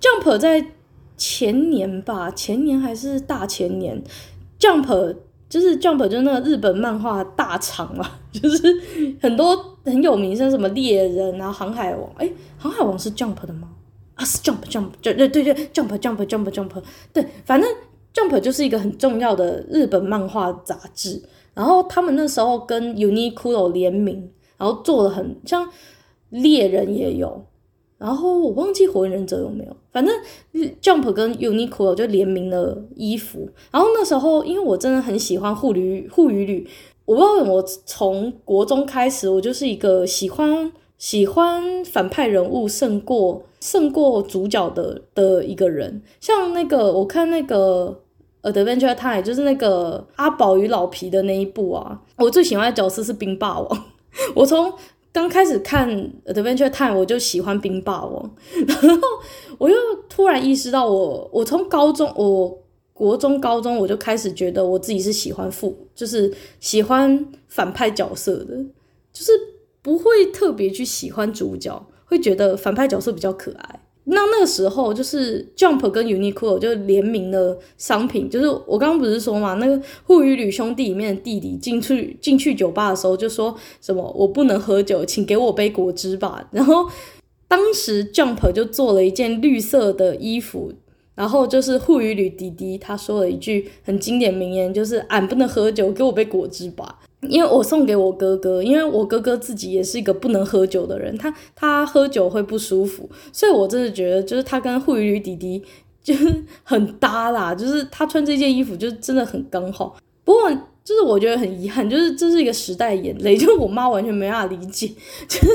[0.00, 0.64] Jump 在
[1.26, 3.98] 前年吧，前年还是大前年
[4.60, 5.16] ，Jump
[5.48, 13.70] 就是 Jump 就是那个日本漫画大厂嘛， 就是很多很有名，像什么猎人啊、航海王，哎，航海王是 Jump 的吗？
[14.16, 16.70] 啊，是 Jump Jump 对对对对，Jump Jump Jump Jump，
[17.12, 17.70] 对，反正。
[18.16, 21.20] Jump 就是一个很重要的日本漫画杂志，
[21.52, 25.68] 然后他们那时候跟 Uniqlo 联名，然后做的很像
[26.30, 27.44] 猎人也有，
[28.04, 30.14] 然后我忘记火影忍者有没有，反正
[30.82, 36.68] Jump 跟 Uniqlo 就联名了衣服，然后那时候因为我真的很喜欢户闾户语吕，
[37.06, 48.02] 我不知道为什么我从国中开始，我就是一个喜欢喜欢反派人物胜过胜过主角的的一个人，像那个我看那个。
[48.44, 53.84] Adventure Time 就是那个阿宝与老皮的那一部啊，我最喜欢的角色是冰霸王。
[54.36, 54.70] 我从
[55.14, 55.88] 刚开始看
[56.26, 58.34] Adventure Time 我就喜欢冰霸王，
[58.66, 59.08] 然后
[59.58, 59.76] 我又
[60.08, 68.56] 突然意识到我，我从高中，我国中、高中我就开始觉得我自己是喜欢副，就是喜欢反派角色的，
[69.12, 69.30] 就是
[69.80, 73.83] 不会特别去喜欢主角，会觉得反派角色比较可爱。
[74.06, 86.46] 那那个时候，就是 Jump 跟 Uniqlo 就联名的商品，就是我刚刚不是说嘛，那个户语旅兄弟里面的弟弟进去进去酒吧的时候，就说什么我不能喝酒，请给我杯果汁吧。
[86.50, 86.86] 然后
[87.48, 90.72] 当时 Jump 就做了一件绿色的衣服，
[91.14, 96.98] 然后就是户语旅弟弟他说了一句很经典名言，就是俺不能喝酒，给我杯果汁吧。
[97.28, 105.62] 因为我送给我哥哥，因为我哥哥自己也是一个不能喝酒的人，他他喝酒会不舒服，所以我真的觉得就是他跟户语吕弟弟
[106.02, 109.96] 就是很搭啦，就是他穿这件衣服就真的很刚好。
[110.24, 110.50] 不过
[110.84, 114.88] 就是我觉得很遗憾，就是这是一个时代眼泪，就是我妈完全没办法理解，
[115.28, 115.48] 就是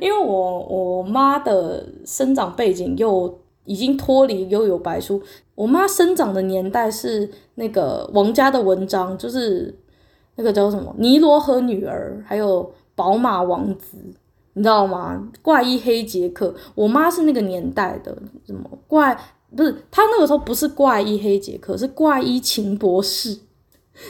[0.00, 5.22] 因为我我妈的生长背景又已经脱离又有白书，
[5.54, 9.74] 我妈生长的年代是那个王家的文章，就是。
[10.36, 10.94] 那个叫什么？
[10.98, 13.98] 尼罗河女儿，还有宝马王子，
[14.54, 15.30] 你知道吗？
[15.42, 18.16] 怪医黑杰克，我妈是那个年代的，
[18.46, 19.18] 什么怪？
[19.54, 23.38] 不是，她那个时候不是怪医黑杰克，是怪医秦博士。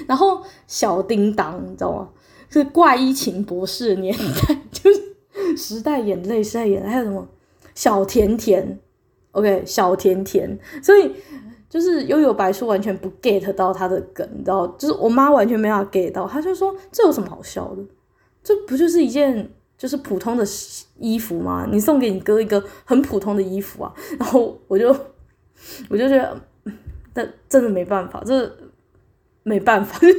[0.06, 2.08] 然后小叮当，你知道吗？
[2.48, 6.88] 是怪医秦博士年代， 就是时代眼泪，时代眼泪。
[6.88, 7.26] 还有什么
[7.74, 8.78] 小甜甜
[9.32, 11.10] ？OK，小甜甜，所以。
[11.72, 14.66] 就是悠悠白书完全不 get 到他的梗，你知道？
[14.76, 17.82] 就是我妈完全没法 get 到，她就说，这有什么好笑的？
[18.44, 20.44] 这不就是一件就是普通的
[20.98, 21.66] 衣服吗？
[21.72, 24.94] 你送给你哥一个很普通的衣服啊，然后我就
[25.88, 26.38] 我就觉得，
[27.14, 28.54] 但真的没办法，这
[29.42, 30.14] 没办法，就 是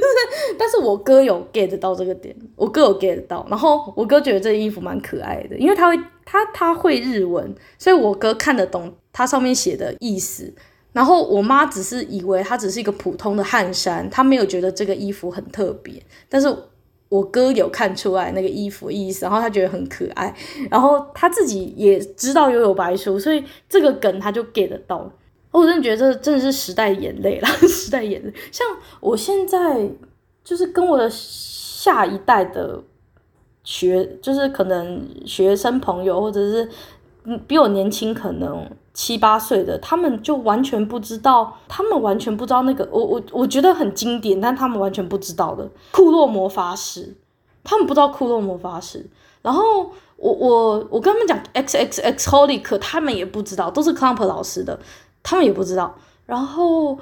[0.58, 10.52] 但是我哥有 get 到这个点，我哥有 get 到，然后我哥觉得这衣服蛮可爱的，因为他会他他会日文，所以我哥看得懂他上面写的意思。
[10.94, 16.00] 然后我妈只是以为它只是一个普通的汗衫，她没有觉得这个衣服很特别。
[16.28, 16.48] 但是
[17.08, 20.34] 我哥有看出来那个衣服意思，然后他觉得很可爱。
[20.70, 25.10] 然后他自己也知道幽游白书，所以这个梗他就 get 得到。
[25.50, 28.32] 我真的觉得这真的是时代眼泪啦，时代眼泪。
[28.52, 28.66] 像
[29.00, 29.90] 我现在
[30.42, 32.80] 就是跟我的下一代的
[33.64, 36.68] 学，就是可能学生朋友，或者是
[37.48, 38.64] 比我年轻，可能。
[38.94, 47.16] 七八岁的他们就完全不知道，他们完全不知道那个我我我觉得很经典，但他们完全不知道的库洛魔法师，
[47.64, 49.04] 他们不知道库洛魔法师。
[49.42, 54.78] 然后我我我跟他们讲 X X X holy，可他们也不知道，都是 Clamp 老师的，
[55.22, 55.94] 他们也不知道。
[56.24, 56.98] 然后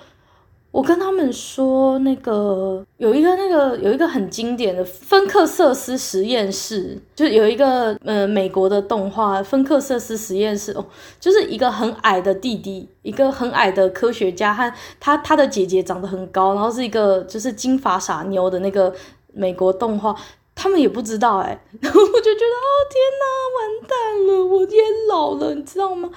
[0.72, 10.86] 我跟他们说，那个有一个那个有一个很经典的芬克瑟斯实验室，就有一个呃美国的动画芬克瑟斯实验室哦，
[11.20, 18.94] 就是一个很矮的弟弟，一个很矮的科学家和他他的姐姐长得很高，然后是一个就是金发傻妞的那个
[19.34, 20.16] 美国动画，
[20.54, 23.24] 他们也不知道哎、 然后我就觉得哦天哪，
[23.58, 26.08] 完蛋了，我也老了，你知道吗？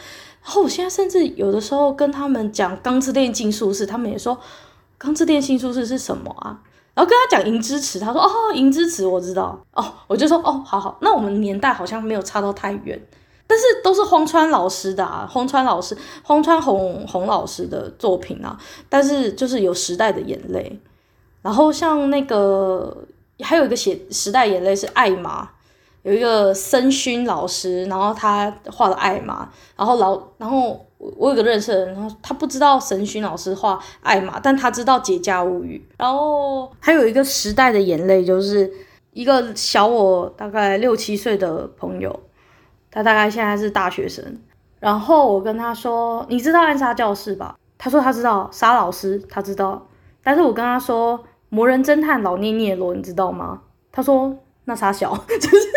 [0.46, 4.36] 然后我现在甚至有的时候跟他们讲《钢之炼金术士》，他们也说
[4.96, 6.62] 《钢之炼金术士》是什么啊？
[6.94, 13.02] 然后跟他讲《银之匙》，他说哦，《银之匙》我知道哦，我就说哦，好好，那我们年代好像没有差到太远，
[13.48, 18.56] 但是都是荒川老师的啊，荒川老师、荒川弘弘老师的作品啊，
[18.88, 20.80] 但是就是有时代的眼泪。
[21.42, 22.96] 然后像那个
[23.40, 25.50] 还有一个写时代眼泪是艾玛。
[26.06, 38.72] 有一个森薰老师，然后他画的艾玛，然后老，然后我有个认识的人，然后他不知道神薰老师画艾玛，但他知道《解家物语》，然后还有一个时代的眼泪，就是
[39.14, 42.20] 一个小我大概六七岁的朋友，
[42.92, 44.24] 他大概现在是大学生，
[44.80, 47.58] 然后我跟他说，你知道暗杀教室吧？
[47.80, 49.88] 他说他知道，杀老师他知道，
[50.24, 53.64] 但是我跟他说魔人侦探老聂聂罗你知道吗？
[53.92, 55.68] 他说那啥小 就是。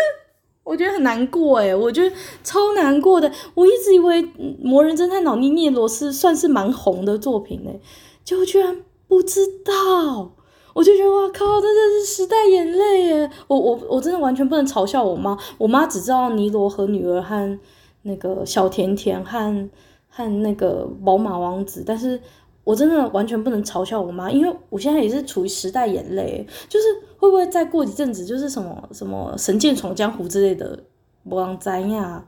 [0.61, 3.31] 我觉得很难过诶，我觉得超难过的。
[3.55, 4.21] 我一直以为
[4.61, 7.81] 《魔人侦探老聂聂罗》是算是蛮红的作品诶，
[8.23, 10.33] 结果居然不知道。
[10.75, 13.31] 我就觉得哇靠，真的是时代眼泪耶！
[13.47, 17.59] 我我我真的完全不能嘲笑我妈，我妈只知道尼罗河女儿和
[18.03, 19.69] 那个小甜甜和
[20.07, 22.21] 和那个宝马王子，但是。
[22.69, 26.85] 我真的完全不能嘲笑我妈，因为我现在也是处于时代眼泪，就是
[27.17, 30.77] 会不会再过一阵子，就是什么什么神剑闯江湖之类的，
[31.23, 32.23] 没人知呀，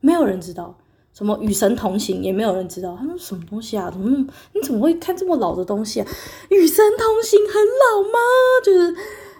[0.00, 0.76] 没有人知道，
[1.14, 3.90] 什么与神同行也没有人知道，他说什么东西啊？
[3.90, 4.10] 怎么
[4.52, 6.06] 你怎么会看这么老的东西啊？
[6.50, 8.18] 与神同行很老吗？
[8.62, 8.94] 就是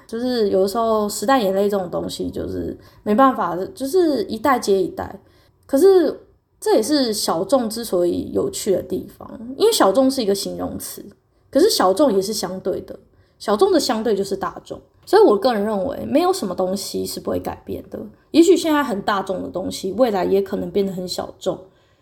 [0.06, 5.20] 就是有的时候时代眼泪这种东西就是没办法，就是一代接一代，
[5.66, 6.18] 可是。
[6.60, 11.02] 这也是小众之所以有趣的地方，因为小众是一个形容词，
[11.50, 12.98] 可是小众也是相对的，
[13.38, 17.98] 小众的相对就是大众，所以我个人认为没有什么东西是不会改变的。
[18.32, 21.56] 也许现在很大众的东西，未来也可能变得很小众；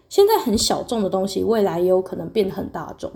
[0.09, 3.13] 现在很小众的东西，未来也有可能变得很大众。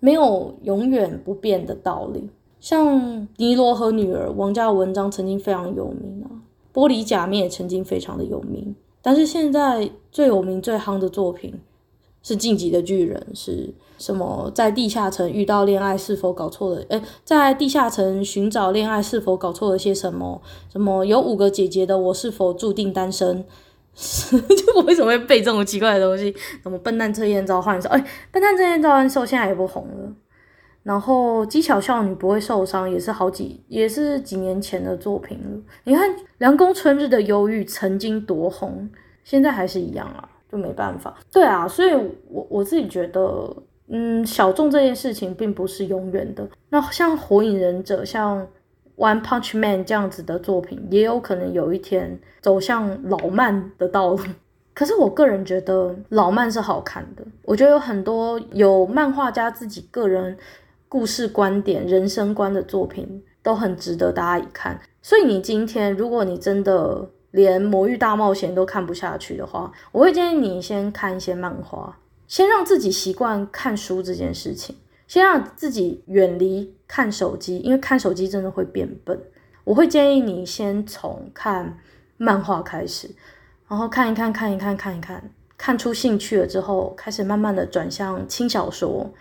[0.00, 2.30] 没有永远不变的道理。
[2.60, 6.30] 像尼罗河女儿，王家的文章曾经非常有名啊，
[6.72, 8.74] 玻璃假面也曾经非常的有名。
[9.00, 11.54] 但是现在最有名、最夯的作品
[12.22, 14.50] 是《晋级的巨人》，是什么？
[14.54, 16.82] 在地下城遇到恋爱，是否搞错了？
[16.88, 20.40] 诶，在地下城寻找恋爱，是否搞错了些什么？
[20.70, 23.44] 什么有五个姐姐的我，是否注定单身？
[23.98, 26.32] 就我为什么会背这种奇怪的东西？
[26.62, 27.88] 什么笨蛋测验召唤兽？
[27.88, 30.12] 哎，笨蛋测验召唤兽现在也不红了。
[30.88, 35.60] 然后技巧少女不会受伤，也是好几也是几年前的作品了。
[35.84, 38.88] 你看凉宫春日的忧郁曾经多红，
[39.22, 41.14] 现在还是一样啊，就没办法。
[41.30, 41.92] 对啊，所以
[42.30, 43.54] 我我自己觉得，
[43.88, 46.48] 嗯，小众这件事情并不是永远的。
[46.70, 48.46] 那像火影忍者、像
[48.96, 54.20] One Punch Man 这样子的作品，也有可能有一天走向老漫的道路。
[54.72, 60.34] 可是我个人觉得老漫是好看的，我觉得有很多有漫画家自己个人。
[60.88, 64.80] 故事观点、人生观的作品都很值得大家一看。
[65.02, 74.76] 所以你今天，如果你真的连《魔域大冒险》都看不下去的话，我会建议你先看一些漫画，先让自己习惯看书这件事情，
[75.06, 79.18] 先让自己远离看手机，因为看手机真的会变笨。
[79.64, 81.78] 我会建议你先从看
[82.16, 83.10] 漫画开始，
[83.68, 89.12] 然后看一看，看一看，看一看，看出兴趣了之后，开始慢慢的转向轻小说。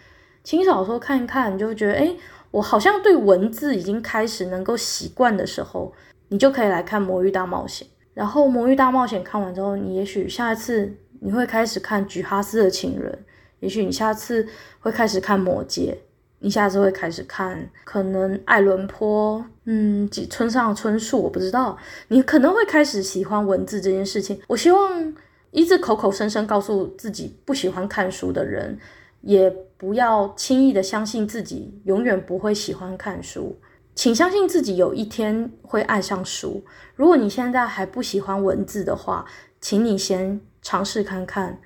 [0.48, 2.18] 轻小说看一看，你就会觉得，诶，
[2.52, 5.92] 我好像对文字已经开始能够习惯的时候，
[6.30, 7.86] 你就可以来看《魔域大冒险》。
[8.14, 13.12] 然后《魔域大冒险》看完之后，你也许下一次你会开始看《菊哈斯的情人》，
[13.60, 14.48] 也许你下次
[14.80, 15.98] 会开始看《魔戒》，
[16.40, 24.40] 你下次会开始看可能爱伦坡，嗯，村上春树，我不知道，你可能会开始喜欢文字这件事情。
[24.48, 25.14] 我希望
[25.52, 28.80] 一直口口声声告诉自己不喜欢看书的人，
[29.22, 33.60] 也不要轻易的相信自己永远不会喜欢看书，
[33.96, 36.64] 请相信自己有一天会爱上书。
[36.96, 39.26] 如果你现在还不喜欢文字的话，
[39.60, 41.60] 请你先尝试看看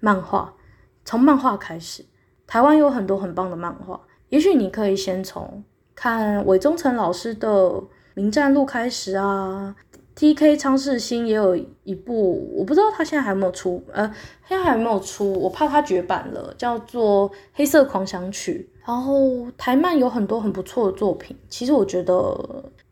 [0.00, 0.54] 漫画，
[1.04, 2.04] 从漫画开始。
[2.46, 4.00] 台湾有很多很棒的漫画，
[4.30, 5.62] 也许你可以先从
[5.94, 7.48] 看韦忠诚老师的
[8.14, 9.76] 《名战录》开始啊。
[10.18, 10.56] T.K.
[10.56, 14.04] 昌世新也有一部，我不知道他现在还有没有出，呃，
[14.48, 18.68] 现在还有没有出，我怕他绝版了，叫做《黑色狂想曲》。
[18.84, 22.36] 然后台漫有很多很不错的作品，其实我觉得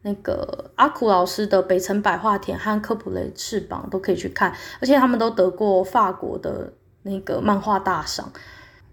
[0.03, 6.73] 那个阿苦老师的《北城百花田》和《科普雷翅膀》都可以去看，而且他们都得过法国的
[7.03, 8.31] 那个漫画大赏。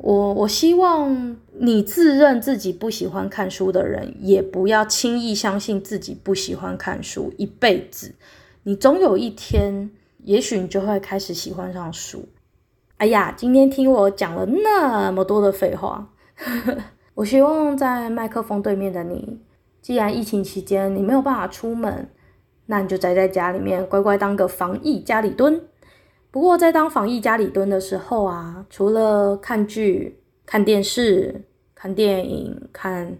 [0.04, 8.14] 我我希望你自认自己不喜欢看书的人，也不要轻易相信自己不喜欢看书一辈子。
[8.64, 9.90] 你总有一天，
[10.26, 12.26] 也许你就会开始喜欢上书。
[12.98, 16.10] 哎呀，今天听我讲了那么多的废话，
[17.16, 19.40] 我希望在麦克风对面的你，
[19.82, 22.10] 既然疫情期间你没有办法出门，
[22.66, 25.62] 那你就宅在家里面，乖乖当个防疫家里蹲。
[26.34, 31.40] 不过，在当防疫家里蹲的时候啊，除了看剧、看电视、
[31.76, 33.16] 看电影、看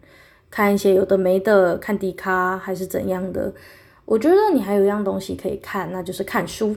[0.50, 3.54] 看一些有的没的、看迪卡还是怎样的，
[4.06, 6.76] 我觉得你还有一样东西可以看，那就是看书。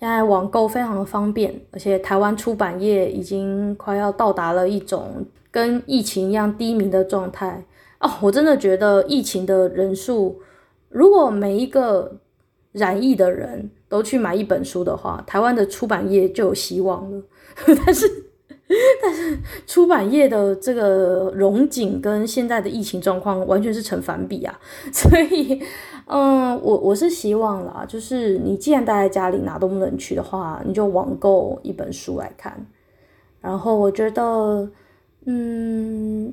[0.00, 7.64] 现在网购非常的方便，而且台湾出版业已经快要到达了一种跟疫情一样低迷的状态
[8.00, 8.10] 哦。
[8.20, 10.40] 我真的觉得疫情的人数，
[10.88, 12.16] 如果每一个
[12.72, 17.22] 染疫的人都去买一本书的话，台湾的出版业就有希望了。
[17.84, 18.10] 但是，
[19.02, 24.58] 但是出版业的这个荣景跟现在的疫情状况完全是成反比啊。
[24.90, 25.62] 所以，
[26.06, 32.66] 嗯，我我是希望啦，就是你既然待在家里哪都不能去的话，你就网购一本书来看。
[33.42, 34.70] 然后，我觉得，
[35.26, 36.32] 嗯，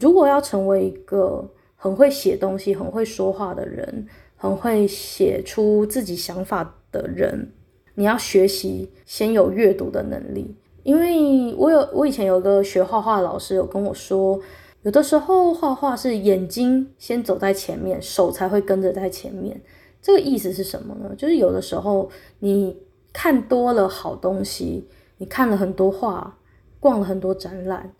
[0.00, 4.08] 如果要成为一个很会写东西、很会说话的人。
[4.36, 7.52] 很会写出自己想法的人，
[7.94, 10.54] 你要学习先有阅读的能力。
[10.82, 14.40] 因为我有，我以前有个学画画的老师有跟我说，
[14.82, 19.60] 有的时候画画是眼睛先走在前面，手才会跟着在前面。
[20.00, 21.12] 这个意思是什么呢？
[21.16, 22.08] 就是有的时候
[22.38, 22.76] 你
[23.12, 24.86] 看多了好东西，
[25.16, 26.38] 你看了很多画，
[26.78, 27.92] 逛了很多展览，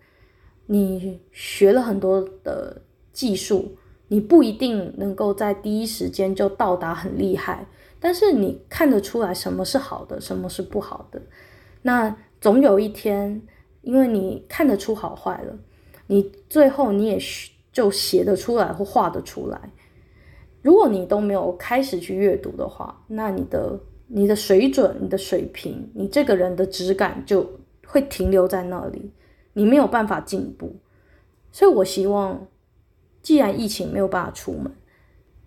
[0.67, 2.81] 你学了很多的
[3.11, 3.75] 技术。
[4.09, 7.67] 你不一定能够在第一时间就到达很厉害，
[7.99, 11.21] 但是你看得出来什么是好的，什么是不好的。
[11.81, 13.41] 那总有一天，
[13.81, 15.53] 因为你看得出好坏了，
[16.07, 17.19] 你最后你也
[17.73, 19.59] 就写得出来或画得出来。
[20.61, 23.77] 如果你都没有开始去阅读的话，那你的
[24.07, 27.45] 你的水准、你的水平、你这个人的质感就
[27.85, 29.11] 会停留在那里，
[29.51, 30.73] 你没有办法进步。
[31.51, 32.47] 所以我希望。
[33.27, 34.71] 既然疫情没有办法出门，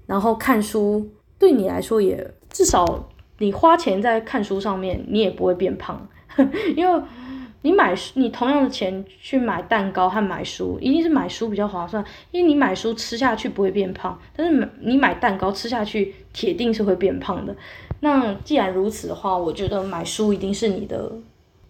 [0.05, 1.09] 然后看书
[1.39, 3.09] 对你来说也至少
[3.39, 6.07] 你花钱在看书上面，你也不会变胖，
[6.77, 7.03] 因为
[7.63, 17.57] 你买书，你同样的钱去买蛋糕和买书，一定是买书比较划算，因为你买书吃下去不会变胖，但是你买蛋糕吃下去铁定是会变胖的。
[18.01, 21.11] 那既然如此的话，我觉得买书一定是你的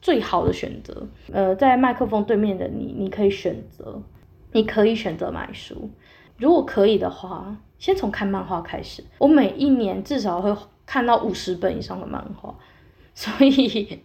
[0.02, 1.06] 最好的选择。
[1.32, 4.02] 呃，在麦克风对面的你，你可以选择。
[4.52, 5.88] 你可以选择买书，
[6.40, 9.04] 如果可以的话，先从看漫画开始。
[9.18, 10.52] 我每一年至少会
[10.86, 12.54] 看到五十本以上的漫画，
[13.14, 14.00] 所以，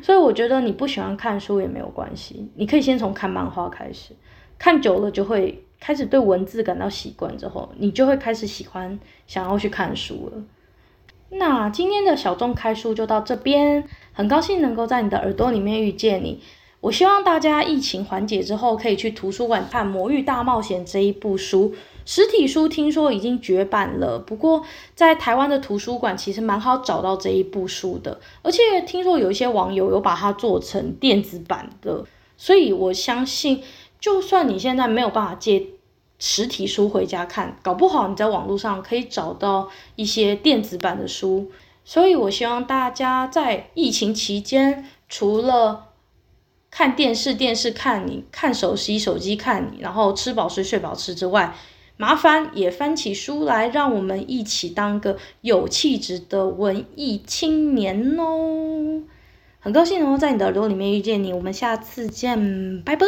[0.00, 4.14] 所以我觉得你不喜欢看书也没有关系，你可以先从看漫画开始，
[4.56, 10.42] 看久了就会开始对文字感到习惯，之后你就会开始喜欢想要去看书了。
[11.30, 16.40] 那今天的小众开书就到这边，很高兴能够在你的耳朵里面遇见你。
[16.80, 21.74] 我希望大家疫情缓解之后，可以去图书馆看《魔域大冒险》这一部书。
[22.04, 24.64] 实体书听说已经绝版了，不过
[24.94, 28.20] 在台湾的图书馆其实蛮好找到这一部书的。
[28.42, 32.06] 而且听说有一些网友有把它做成电子版的，
[32.36, 33.62] 所以我相信，
[34.00, 35.66] 就算你现在没有办法借
[36.20, 41.50] 实体书回家看，搞不好你在网络上可以找到一些电子版的书。
[41.84, 45.87] 所以我希望大家在疫情期间，除了
[46.78, 51.52] 看电视电视看你看手机手机看你然后吃饱睡睡饱吃之外
[51.96, 59.02] 麻烦也翻起书来让我们一起当个有气质的文艺青年哦。
[59.58, 63.06] 很高兴哦在你的耳朵里面遇见你我们下次见拜拜。